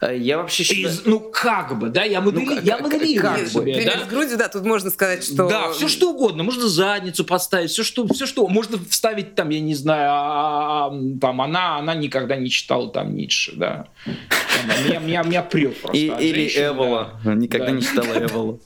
[0.00, 0.88] Э, Я вообще считаю...
[0.94, 3.84] Из- ну как бы, да, я, модели- Ну, как- я как- моделирую как себе, бы?
[3.84, 4.04] Да?
[4.04, 5.48] с грудью, да, тут можно сказать, что...
[5.48, 6.42] Да, все что угодно.
[6.44, 8.46] Можно задницу поставить, все что, все что.
[8.48, 13.14] Можно вставить там, я не знаю, а, а, там она, она никогда не читала там
[13.16, 13.86] Ницше, да.
[14.04, 15.96] Там, Меня, меня, меня прет просто.
[15.96, 17.20] И- или Эвола.
[17.24, 17.34] да.
[17.34, 17.72] Никогда Да.
[17.72, 18.60] не читала Эволу.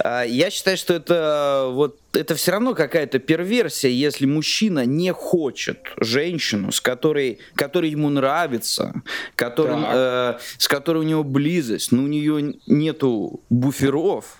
[0.00, 5.78] А, Я считаю, что это вот это все равно какая-то перверсия, если мужчина не хочет
[5.98, 9.02] женщину, с которой, которая ему нравится,
[9.36, 14.38] который, э, с которой у него близость, но у нее нету буферов,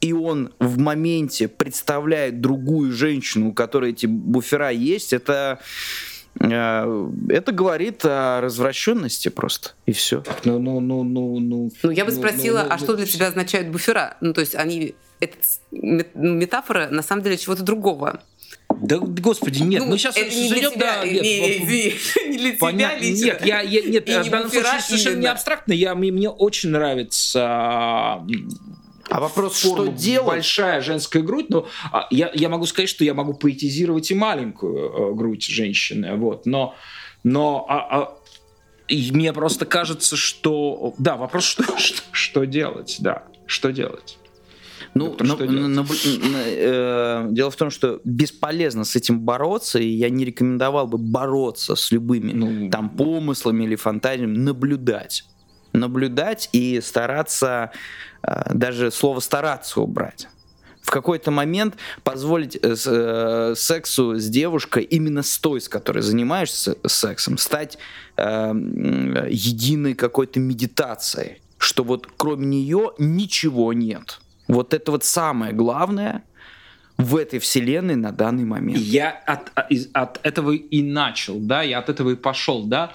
[0.00, 5.60] и он в моменте представляет другую женщину, у которой эти буфера есть, это
[6.38, 10.22] это говорит о развращенности просто и все.
[10.44, 11.70] Ну, ну, ну, ну, ну.
[11.82, 14.16] Ну, я бы ну, спросила, ну, а ну, что для тебя означают буфера?
[14.20, 14.94] Ну, то есть они...
[15.18, 15.36] Это
[15.72, 18.20] мет- метафора, на самом деле, чего-то другого.
[18.68, 21.94] Да, господи, нет, Ну, мы сейчас это не для тебя, да, не, нет, не, извини,
[22.28, 23.02] не для тебя Понятно.
[23.02, 23.24] лично.
[23.24, 25.72] Нет, я, я, нет, И в не данном буфера случае совершенно не абстрактно.
[25.72, 28.20] Я, мне, мне очень нравится
[29.08, 30.26] А вопрос, что делать?
[30.26, 34.76] Большая женская грудь, но а, я, я могу сказать, что я могу поэтизировать и маленькую
[34.76, 36.74] э, грудь женщины, вот, но,
[37.22, 38.18] но а, а,
[38.88, 44.18] и мне просто кажется, что, да, вопрос, что, что, что делать, да, что делать.
[44.94, 49.78] Ну, Доктор, на- на- на- на- э, дело в том, что бесполезно с этим бороться,
[49.78, 55.24] и я не рекомендовал бы бороться с любыми Ну, там помыслами или фантазиями, наблюдать.
[55.76, 57.70] Наблюдать и стараться,
[58.22, 60.28] э, даже слово стараться убрать.
[60.80, 61.74] В какой-то момент
[62.04, 67.76] позволить э, э, сексу с девушкой, именно с той, с которой занимаешься сексом, стать
[68.16, 68.52] э,
[69.28, 74.20] единой какой-то медитацией, что вот кроме нее ничего нет.
[74.48, 76.22] Вот это вот самое главное
[76.98, 78.78] в этой вселенной на данный момент.
[78.78, 82.92] Я от, а- от этого и начал, да, я от этого и пошел, да.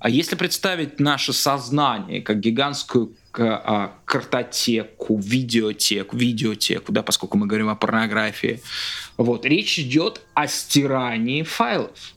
[0.00, 7.68] А если представить наше сознание как гигантскую а, картотеку, видеотеку, видеотеку, да, поскольку мы говорим
[7.68, 8.60] о порнографии,
[9.16, 12.14] вот, речь идет о стирании файлов.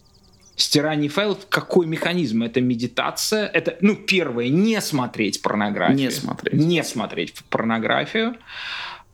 [0.56, 2.42] Стирание файлов, какой механизм?
[2.42, 5.98] Это медитация, это, ну, первое, не смотреть порнографию.
[5.98, 6.54] Не смотреть.
[6.54, 8.38] Не смотреть порнографию.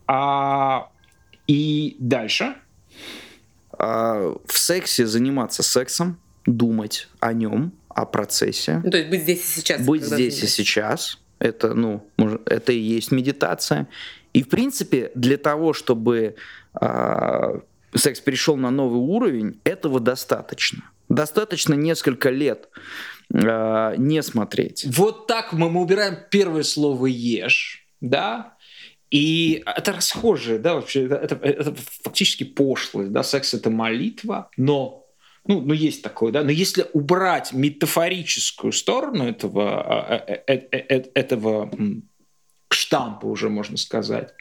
[0.07, 0.88] А,
[1.48, 2.56] и дальше,
[3.78, 9.41] А, в сексе заниматься сексом, думать о нем, о процессе, Ну, то есть быть здесь
[9.41, 9.82] и сейчас.
[9.86, 10.48] быть здесь и занимаешься.
[10.48, 11.20] сейчас.
[11.39, 12.08] Это, ну,
[12.46, 13.88] это и есть медитация.
[14.32, 16.36] И, в принципе, для того, чтобы
[16.74, 17.60] а,
[17.96, 20.84] секс перешел на новый уровень, этого достаточно.
[21.10, 22.70] Достаточно несколько лет
[23.34, 24.86] а, не смотреть.
[24.96, 28.53] Вот так мы, мы убираем первое слово «ешь», да,
[29.14, 35.05] и это расхожее, да, вообще, это, это- это фактически пошлость, да, секс— это молитва, но,
[35.45, 41.70] ну, ну, есть такое, да, но если убрать метафорическую сторону этого, э, э, э, этого
[42.70, 44.34] штампа уже, можно сказать,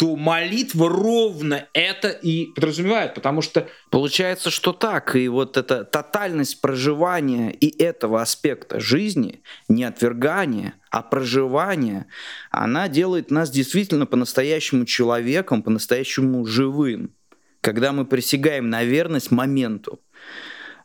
[0.00, 5.14] то молитва ровно это и подразумевает, потому что Получается, что так.
[5.14, 12.06] И вот эта тотальность проживания и этого аспекта жизни, не отвергания, а проживания,
[12.50, 17.14] она делает нас действительно по-настоящему человеком, по-настоящему живым.
[17.60, 20.00] Когда мы присягаем на верность моменту.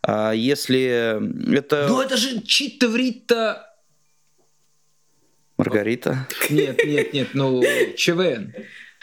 [0.01, 1.85] А Если это...
[1.87, 3.65] Ну это же читаврита...
[5.55, 6.27] Маргарита.
[6.49, 7.63] Нет, нет, нет, ну
[7.95, 8.53] ЧВН.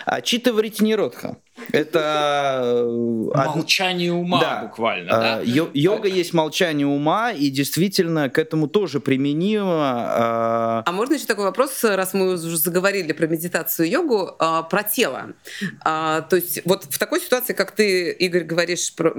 [0.04, 1.36] А чита не ротха.
[1.70, 2.62] Это...
[2.64, 4.62] э, Молчание ума Да.
[4.62, 5.42] буквально, А, да?
[5.42, 9.66] йо- Йога есть молчание ума, и действительно к этому тоже применимо.
[9.68, 14.32] а, А можно еще такой вопрос, раз мы уже заговорили про медитацию и йогу,
[14.70, 15.32] про тело.
[15.84, 19.12] То есть вот в такой ситуации, как ты, Игорь, говоришь, про,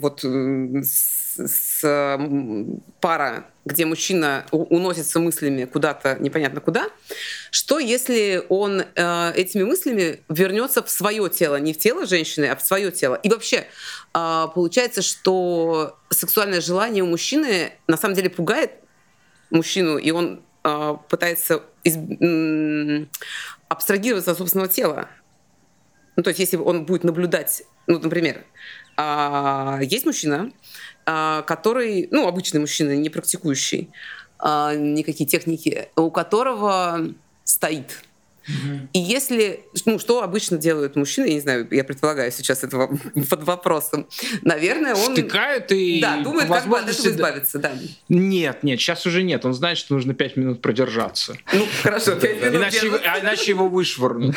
[0.00, 1.80] вот с,
[3.00, 6.86] пара, где мужчина уносится мыслями куда-то непонятно куда,
[7.50, 12.56] что если он э, этими мыслями вернется в свое тело, не в тело женщины, а
[12.56, 13.14] в свое тело?
[13.16, 13.66] И вообще
[14.12, 18.72] а, получается, что сексуальное желание у мужчины на самом деле пугает
[19.50, 21.98] мужчину, и он а, пытается из-
[23.68, 25.08] абстрагироваться от собственного тела.
[26.16, 28.44] Ну, то есть, если он будет наблюдать, ну, например,
[28.96, 30.52] а, есть мужчина,
[31.04, 33.92] который, ну, обычный мужчина, не практикующий
[34.42, 37.14] никакие техники, у которого
[37.44, 38.02] стоит.
[38.92, 42.88] И если, ну, что обычно делают мужчины, я не знаю, я предполагаю сейчас это
[43.30, 44.06] под вопросом,
[44.42, 45.12] наверное, он...
[45.12, 46.00] Втыкает и...
[46.00, 47.72] Да, думает, как бы от этого избавиться, да.
[48.08, 49.44] Нет, нет, сейчас уже нет.
[49.44, 51.36] Он знает, что нужно пять минут продержаться.
[51.52, 54.36] Ну, хорошо, пять минут Иначе, а иначе его вышвырнут.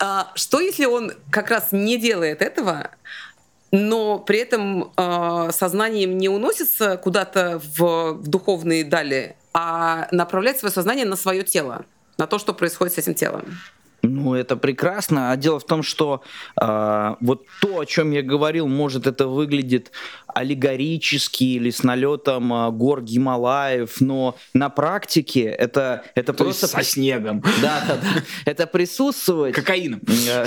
[0.00, 2.90] А, Что если он как раз не делает этого,
[3.70, 10.72] но при этом э, сознанием не уносится куда-то в, в духовные дали, а направляет свое
[10.72, 11.84] сознание на свое тело,
[12.18, 13.44] на то, что происходит с этим телом.
[14.02, 15.32] Ну, это прекрасно.
[15.32, 16.22] А дело в том, что
[16.56, 19.90] а, вот то, о чем я говорил, может, это выглядит
[20.28, 26.76] аллегорически или с налетом а, гор Гималаев, но на практике это, это То есть просто...
[26.76, 27.42] со снегом.
[27.60, 28.22] Да, да, да.
[28.44, 29.54] Это присутствовать.
[29.54, 30.00] Кокаином.
[30.28, 30.46] Э,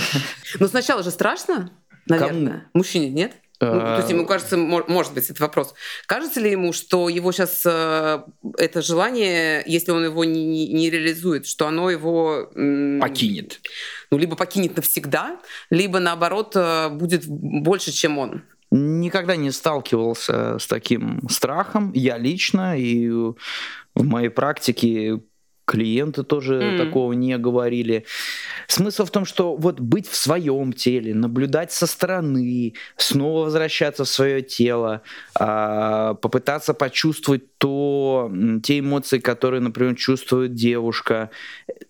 [0.59, 1.71] Но сначала же страшно,
[2.07, 2.69] наверное.
[2.73, 3.33] Мужчине, нет?
[3.61, 5.73] Ну, то есть ему кажется, мо- может быть, это вопрос.
[6.07, 11.67] Кажется ли ему, что его сейчас это желание, если он его не, не- реализует, что
[11.67, 12.49] оно его
[12.99, 13.59] Покинет.
[14.09, 15.39] ну, либо покинет навсегда,
[15.69, 18.41] либо наоборот э, будет больше, чем он.
[18.71, 21.91] Никогда не сталкивался с таким страхом.
[21.93, 23.35] Я лично и в
[23.95, 25.19] моей практике
[25.71, 26.77] клиенты тоже М.
[26.77, 28.03] такого не говорили.
[28.67, 34.09] Смысл в том, что вот быть в своем теле, наблюдать со стороны, снова возвращаться в
[34.09, 35.01] свое тело,
[35.33, 38.29] а, попытаться почувствовать то,
[38.63, 41.29] те эмоции, которые, например, чувствует девушка.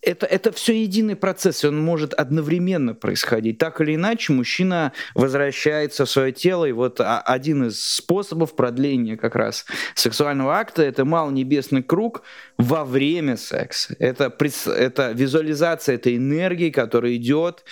[0.01, 3.57] это, это все единый процесс, и он может одновременно происходить.
[3.57, 9.35] Так или иначе, мужчина возвращается в свое тело, и вот один из способов продления как
[9.35, 9.65] раз
[9.95, 12.23] сексуального акта— это малонебесный круг
[12.61, 13.95] во время секса.
[13.99, 14.33] Это,
[14.67, 17.63] это визуализация этой энергии, которая идет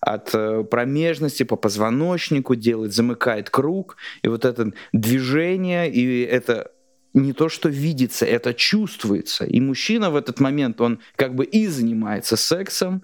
[0.00, 6.70] от э, промежности по позвоночнику, делает, замыкает круг, и вот это движение, и это
[7.14, 9.44] не то, что видится, это чувствуется.
[9.44, 13.02] И мужчина в этот момент, он как бы и занимается сексом,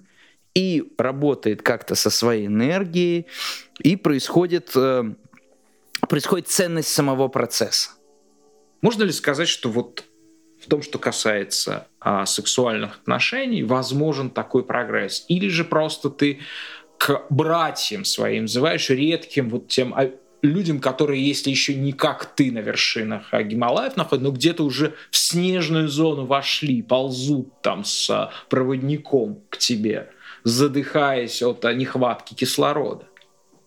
[0.55, 3.25] и работает как-то со своей энергией,
[3.79, 5.03] и происходит, э,
[6.07, 7.89] происходит ценность самого процесса.
[8.81, 10.03] Можно ли сказать, что вот
[10.63, 15.25] в том, что касается а, сексуальных отношений, возможен такой прогресс?
[15.27, 16.39] Или же просто ты
[16.97, 19.93] к братьям своим называешь редким вот тем
[20.41, 24.93] людям, которые, если еще не как ты на вершинах а Гималаев находят, но где-то уже
[25.09, 30.09] в снежную зону вошли, ползут там с а, проводником к тебе,
[30.43, 33.05] задыхаясь от а, нехватки кислорода.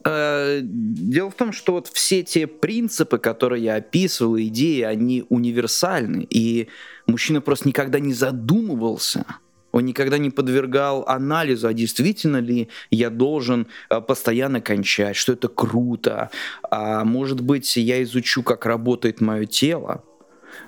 [0.06, 6.26] Э, дело в том, что вот все те принципы, которые я описывал, идеи, они универсальны,
[6.30, 6.68] и
[7.06, 9.26] мужчина просто никогда не задумывался
[9.72, 15.48] он никогда не подвергал анализу, а действительно ли я должен э, постоянно кончать, что это
[15.48, 16.30] круто.
[16.70, 20.02] А может быть, я изучу, как работает мое тело.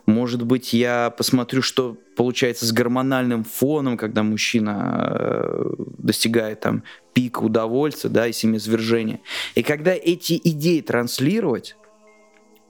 [0.05, 6.83] Может быть, я посмотрю, что получается с гормональным фоном, когда мужчина э, достигает там
[7.19, 9.19] пика удовольствия, да, и семяизвержения.
[9.57, 11.77] И когда эти идеи транслировать,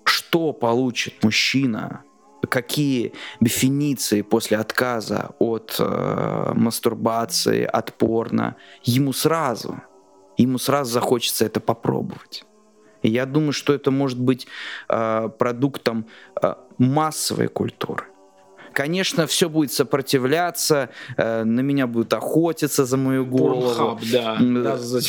[0.04, 2.02] что получит мужчина,
[2.48, 9.82] какие дефиниции после отказа от э, мастурбации, от порно, ему сразу,
[10.38, 12.46] ему сразу захочется это попробовать.
[13.02, 14.46] И я думаю, что это может быть
[14.88, 16.06] э, продуктом
[16.40, 18.06] э, массовой культуры.
[18.72, 23.74] Конечно, все будет сопротивляться, э, на меня будут охотиться за мою голову.
[23.74, 24.36] Порнхаб, да.
[24.40, 25.00] Да, за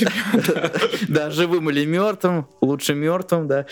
[1.07, 3.65] да, живым или мертвым, лучше мертвым, да.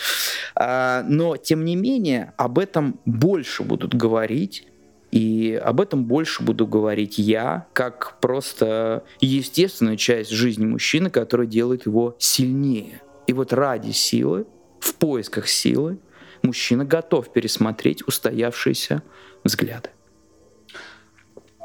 [0.56, 4.68] А, но, тем не менее, об этом больше будут говорить.
[5.12, 11.86] И об этом больше буду говорить я, как просто естественная часть жизни мужчины, которая делает
[11.86, 13.02] его сильнее.
[13.26, 14.46] И вот ради силы,
[14.80, 16.00] в поисках силы,
[16.44, 19.02] мужчина готов пересмотреть устоявшиеся
[19.48, 19.90] взгляды.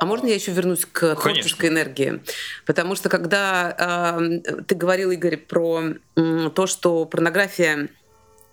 [0.03, 1.23] А можно я еще вернусь к Конечно.
[1.23, 2.23] творческой энергии?
[2.67, 7.89] Потому что когда э, ты говорил, Игорь, про э, то, что порнография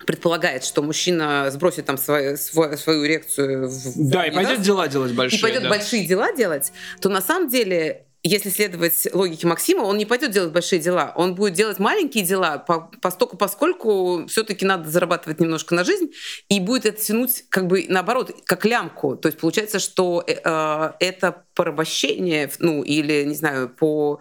[0.06, 5.14] предполагает, что мужчина сбросит там свою, свою, свою эрекцию в Да, и пойдет дела делать
[5.14, 5.40] большие.
[5.40, 5.70] И пойдет да.
[5.70, 6.72] большие дела делать,
[7.02, 11.36] то на самом деле если следовать логике Максима, он не пойдет делать большие дела, он
[11.36, 16.12] будет делать маленькие дела, по, постольку, поскольку все-таки надо зарабатывать немножко на жизнь,
[16.50, 19.16] и будет это тянуть как бы наоборот, как лямку.
[19.16, 24.20] То есть получается, что э, э это порабощение, ну или, не знаю, по,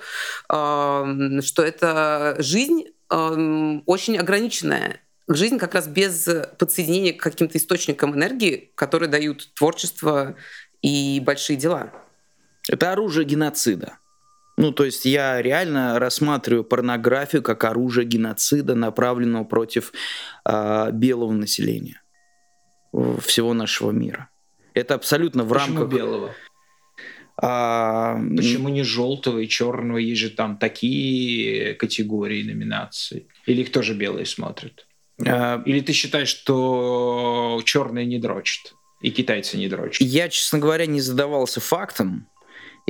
[0.48, 6.28] э, что это жизнь э, очень ограниченная, жизнь как раз без
[6.58, 10.36] подсоединения к каким-то источникам энергии, которые дают творчество
[10.82, 11.92] и большие дела.
[12.68, 13.98] Это оружие геноцида.
[14.56, 19.92] Ну, то есть я реально рассматриваю порнографию как оружие геноцида, направленного против
[20.44, 22.02] э, белого населения
[23.20, 24.28] всего нашего мира.
[24.74, 26.34] Это абсолютно в Почему рамках белого.
[27.40, 29.98] А, Почему не желтого и черного?
[29.98, 33.28] Есть же там такие категории номинаций.
[33.46, 34.86] Или их тоже белые смотрят?
[35.24, 38.74] А, Или ты считаешь, что черные не дрочат?
[39.00, 40.00] И китайцы не дрочат?
[40.00, 42.26] Я, честно говоря, не задавался фактом.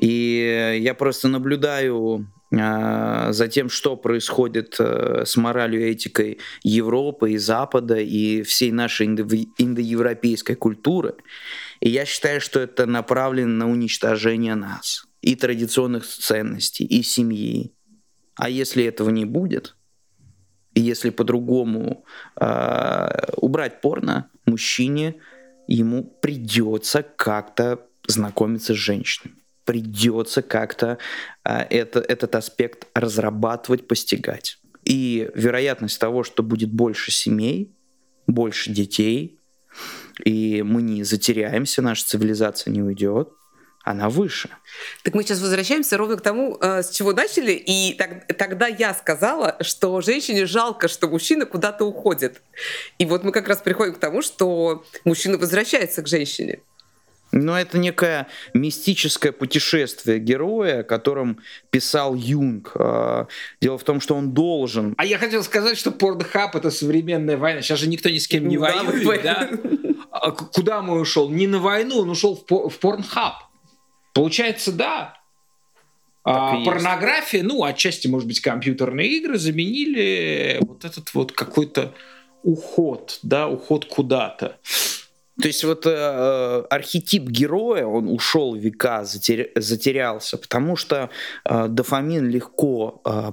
[0.00, 2.26] И я просто наблюдаю
[2.56, 8.72] а, за тем, что происходит э, с моралью и этикой Европы и Запада и всей
[8.72, 11.16] нашей индоевропейской культуры.
[11.80, 17.74] И я считаю, что это направлено на уничтожение нас и традиционных ценностей, и семьи.
[18.36, 19.76] А если этого не будет,
[20.74, 22.04] и если по-другому
[22.40, 25.16] э, убрать порно, мужчине
[25.66, 29.37] ему придется как-то знакомиться с женщинами
[29.68, 30.96] придется как-то
[31.44, 34.58] а, это, этот аспект разрабатывать, постигать.
[34.82, 37.76] И вероятность того, что будет больше семей,
[38.26, 39.38] больше детей,
[40.24, 43.28] и мы не затеряемся, наша цивилизация не уйдет,
[43.84, 44.48] она выше.
[45.04, 47.52] Так мы сейчас возвращаемся ровно к тому, э, с чего начали.
[47.52, 52.40] И так, тогда я сказала, что женщине жалко, что мужчина куда-то уходит.
[52.96, 56.60] И вот мы как раз приходим к тому, что мужчина возвращается к женщине.
[57.44, 61.38] Но это некое мистическое путешествие героя, о котором
[61.70, 62.72] писал Юнг.
[62.74, 63.26] А,
[63.60, 64.94] дело в том, что он должен...
[64.98, 67.62] А я хотел сказать, что Порнхаб— это современная война.
[67.62, 69.50] Сейчас же никто ни с кем не да, воюет, да?
[70.10, 71.28] А куда мы ушел?
[71.30, 73.34] Не на войну, он ушел в Порнхаб.
[74.14, 75.14] Получается, да.
[76.24, 81.94] А, порнография, ну, отчасти, может быть, компьютерные игры заменили вот этот вот какой-то
[82.42, 84.58] уход, да, уход куда-то.
[85.40, 91.10] То есть вот э, э, архетип героя, он ушел века, затер, затерялся, потому что
[91.44, 93.30] э, дофамин легко э,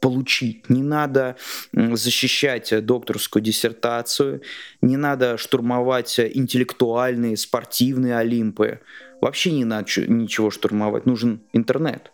[0.00, 0.68] получить.
[0.68, 1.36] Не надо
[1.72, 4.42] защищать докторскую диссертацию,
[4.82, 8.80] не надо штурмовать интеллектуальные, спортивные олимпы.
[9.20, 12.12] Вообще не надо ничего штурмовать, нужен интернет.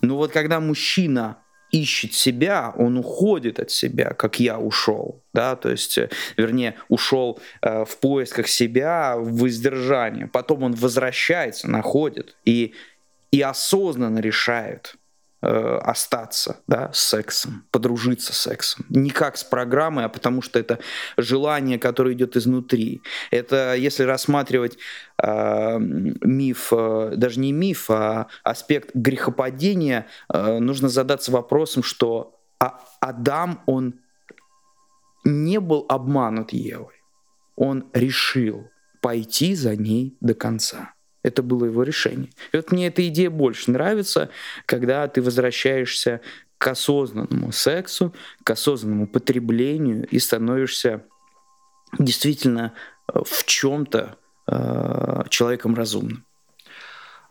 [0.00, 1.36] Но вот когда мужчина
[1.70, 7.38] ищет себя, он уходит от себя, как я ушел, да, то есть, э, вернее, ушел
[7.62, 12.74] э, в поисках себя, в воздержании, потом он возвращается, находит и,
[13.30, 14.94] и осознанно решает,
[15.40, 18.84] остаться да, с сексом, подружиться с сексом.
[18.88, 20.80] Не как с программой, а потому что это
[21.16, 23.02] желание, которое идет изнутри.
[23.30, 24.78] Это, если рассматривать
[25.22, 32.80] э, миф, э, даже не миф, а аспект грехопадения, э, нужно задаться вопросом, что а
[33.00, 34.00] Адам, он
[35.24, 36.94] не был обманут Евой.
[37.56, 38.68] Он решил
[39.00, 40.94] пойти за ней до конца.
[41.22, 42.30] Это было его решение.
[42.52, 44.30] И вот мне эта идея больше нравится,
[44.66, 46.20] когда ты возвращаешься
[46.58, 48.14] к осознанному сексу,
[48.44, 51.04] к осознанному потреблению и становишься
[51.98, 52.74] действительно
[53.12, 54.16] э, в чем-то
[54.46, 56.24] э, человеком разумным.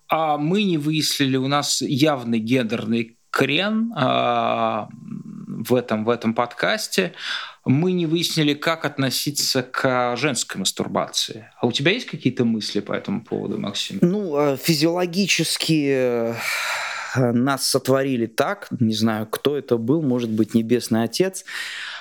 [0.09, 4.87] А мы не выяснили, у нас явный гендерный крен а,
[5.57, 7.13] в этом, в этом подкасте
[7.65, 11.49] мы не выяснили, как относиться к женской мастурбации.
[11.59, 13.99] А у тебя есть какие-то мысли по этому поводу, Максим?
[14.01, 16.33] Ну, а физиологически э,
[17.33, 21.43] нас сотворили так, не знаю, кто это был, может быть, Небесный Отец,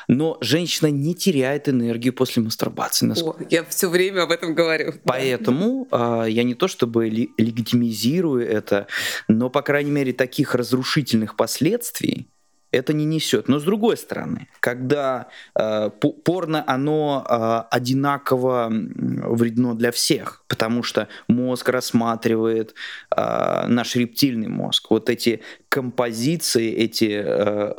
[0.07, 3.11] но женщина не теряет энергию после мастурбации.
[3.21, 4.95] О, я все время об этом говорю.
[5.05, 8.87] Поэтому э, я не то чтобы легитимизирую это,
[9.27, 12.29] но, по крайней мере, таких разрушительных последствий
[12.77, 13.49] это не несет.
[13.49, 15.29] Но с другой стороны, когда
[15.59, 15.91] э,
[16.25, 22.75] порно, оно э, одинаково вредно для всех, потому что мозг рассматривает
[23.17, 24.91] э, наш рептильный мозг.
[24.91, 27.75] Вот эти композиции, эти э,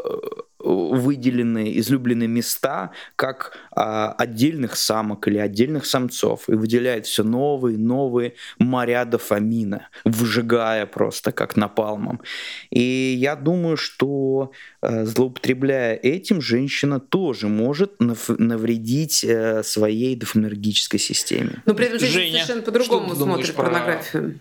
[0.68, 8.34] выделены излюбленные места как а, отдельных самок или отдельных самцов и выделяет все новые, новые
[8.60, 12.22] моря дофамина, выжигая просто как напалмом.
[12.70, 21.62] И я думаю, что а, злоупотребляя этим, женщина тоже может навредить а, своей дофаминергической системе.
[21.66, 24.40] Но при этом Женя совершенно по-другому смотрит порнографию.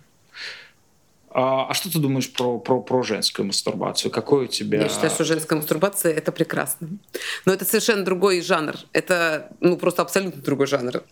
[1.38, 4.10] А, а что ты думаешь про, про, про женскую мастурбацию?
[4.10, 4.80] Какой у тебя...
[4.80, 6.88] Я считаю, что женская мастурбация— это прекрасно.
[7.44, 8.74] Но это совершенно другой жанр.
[8.94, 11.02] Это ну, просто абсолютно другой жанр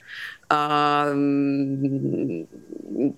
[0.57, 1.07] а,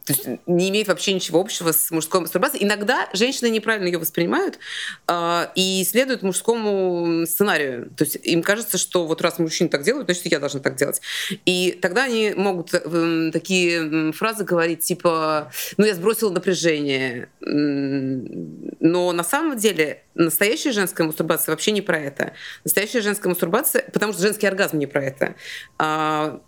[0.07, 2.65] то есть не имеет вообще ничего общего с мужской мастурбацией.
[2.65, 4.59] Иногда женщины неправильно ее воспринимают
[5.07, 7.91] а, и следуют мужскому сценарию.
[7.95, 11.03] То есть им кажется, что вот раз мужчины так делают, значит, я должна так делать.
[11.45, 17.29] И тогда они могут э, такие фразы говорить, типа, ну, я сбросила напряжение.
[17.41, 22.33] Но на самом деле настоящая женская мастурбация вообще не про это.
[22.65, 25.35] Настоящая женская мастурбация, потому что женский оргазм не про это
[25.79, 26.41] а,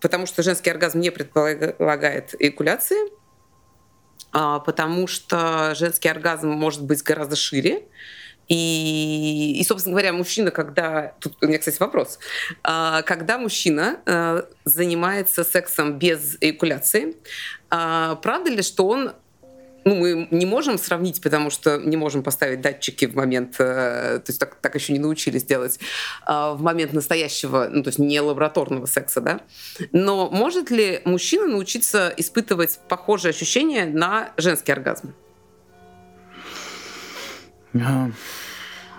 [0.00, 2.98] потому что женский оргазм не предполагает эякуляции,
[4.32, 7.84] а, потому что женский оргазм может быть гораздо шире.
[8.48, 11.14] И, и, собственно говоря, мужчина, когда...
[11.20, 12.18] Тут у меня, кстати, вопрос.
[12.64, 17.16] А, когда мужчина а, занимается сексом без эякуляции,
[17.68, 19.12] правда ли, что он
[19.84, 24.24] ну, мы не можем сравнить, потому что не можем поставить датчики в момент, э, то
[24.26, 25.78] есть так, так еще не научились делать,
[26.26, 29.40] э, в момент настоящего, ну, то есть не лабораторного секса, да.
[29.92, 35.14] Но может ли мужчина научиться испытывать похожие ощущения на женский оргазм?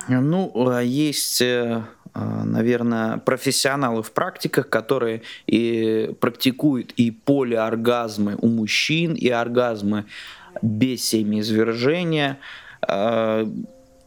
[0.07, 1.83] Ну, есть э,
[2.15, 10.05] наверное, профессионалы в практиках, которые и практикуют и полиоргазмы у мужчин, и оргазмы
[10.61, 12.39] без семяизвержения.
[12.81, 13.47] А,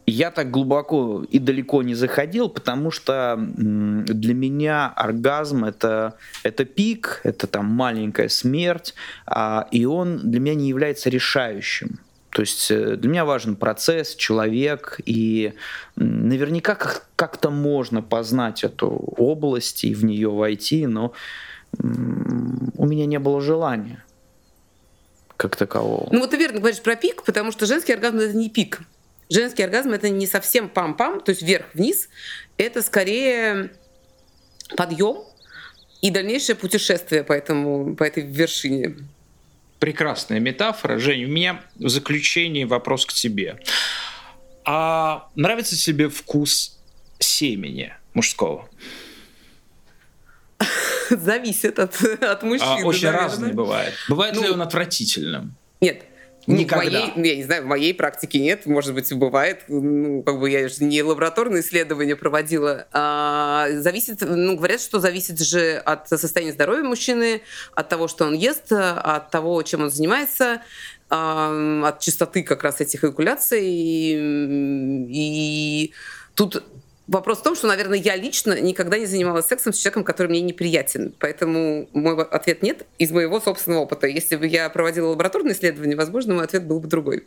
[0.06, 7.20] я так глубоко и далеко не заходил, потому что для меня оргазм это, это пик,
[7.24, 8.94] это там маленькая смерть,
[9.26, 12.00] а, и он для меня не является решающим.
[12.30, 15.54] То есть э, для меня важен процесс, человек, и
[15.94, 16.76] наверняка
[17.14, 21.12] как-то можно познать эту область и в нее войти, но
[21.78, 24.03] у меня не было желания
[25.36, 26.09] как такового.
[26.12, 28.81] Ну вот ты верно говоришь про пик, потому что женский оргазм это не пик.
[29.31, 32.09] Женский оргазм это не совсем пам-пам, то есть вверх-вниз.
[32.56, 33.70] Это скорее
[34.77, 35.24] подъем
[36.02, 38.97] и дальнейшее путешествие по, этому, по этой вершине.
[39.78, 40.98] прекрасная метафора.
[40.98, 43.59] Женя, у меня в заключении вопрос к тебе.
[44.65, 46.78] А нравится тебе вкус
[47.19, 48.69] семени мужского?
[51.10, 52.81] Зависит от, от мужчины.
[52.82, 53.28] А, очень наверное.
[53.28, 53.94] разный бывает.
[54.09, 55.55] Бывает Ну, ли он отвратительным?
[55.81, 56.02] Нет.
[56.47, 56.85] Ну, в Никогда.
[56.85, 59.62] моей, я не знаю, в моей практике нет, может быть, бывает.
[59.68, 62.86] Ну, как бы я же не лабораторные исследования проводила.
[62.93, 67.40] А, зависит, ну, говорят, что зависит же от состояния здоровья мужчины,
[67.74, 70.60] от того, что он ест, от того, чем он занимается,
[71.09, 73.62] а, от частоты как раз этих эякуляций.
[73.64, 75.93] И, и
[76.35, 76.62] тут
[77.06, 80.40] Вопрос в том, что, наверное, я лично никогда не занималась сексом с человеком, который мне
[80.40, 81.12] неприятен.
[81.18, 84.06] Поэтому мой ответ нет из моего собственного опыта.
[84.06, 87.24] Если бы я проводила лабораторное исследование, возможно, мой ответ был бы другой.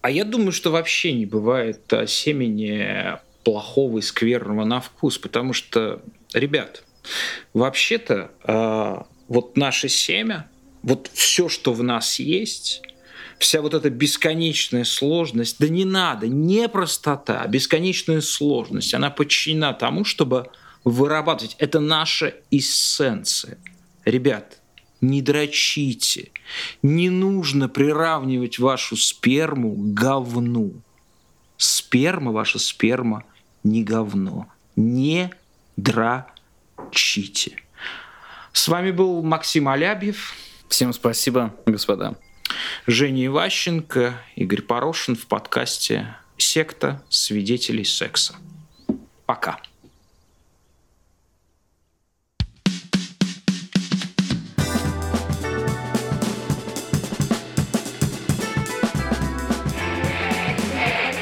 [0.00, 5.52] А я думаю, что вообще не бывает а, семени плохого и скверного на вкус, потому
[5.52, 6.00] что,
[6.32, 6.82] ребят,
[7.52, 10.48] вообще-то а, вот наше семя,
[10.82, 12.82] вот все, что в нас есть,
[13.40, 19.72] вся вот эта бесконечная сложность, да не надо, не простота, а бесконечная сложность, она подчинена
[19.72, 20.50] тому, чтобы
[20.84, 21.56] вырабатывать.
[21.58, 23.58] Это наша эссенция.
[24.04, 24.60] Ребят,
[25.00, 26.30] не дрочите.
[26.82, 30.74] Не нужно приравнивать вашу сперму к говну.
[31.56, 33.24] Сперма, ваша сперма,
[33.64, 34.48] не говно.
[34.76, 35.30] Не
[35.78, 37.56] дрочите.
[38.52, 40.34] С вами был Максим Алябьев.
[40.68, 42.16] Всем спасибо, господа.
[42.86, 48.34] Женя Иващенко, Игорь Порошин в подкасте «Секта свидетелей секса».
[49.26, 49.60] Пока.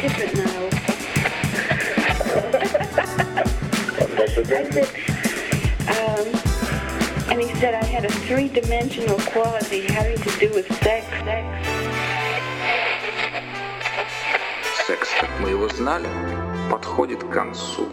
[0.01, 0.37] different
[4.75, 5.08] now.
[7.58, 10.68] I said, um, and he said I had a three-dimensional quality having to do with
[10.84, 11.08] sex.
[11.26, 11.48] sex.
[14.86, 16.10] Секс, как мы его знали,
[16.70, 17.88] подходит к концу.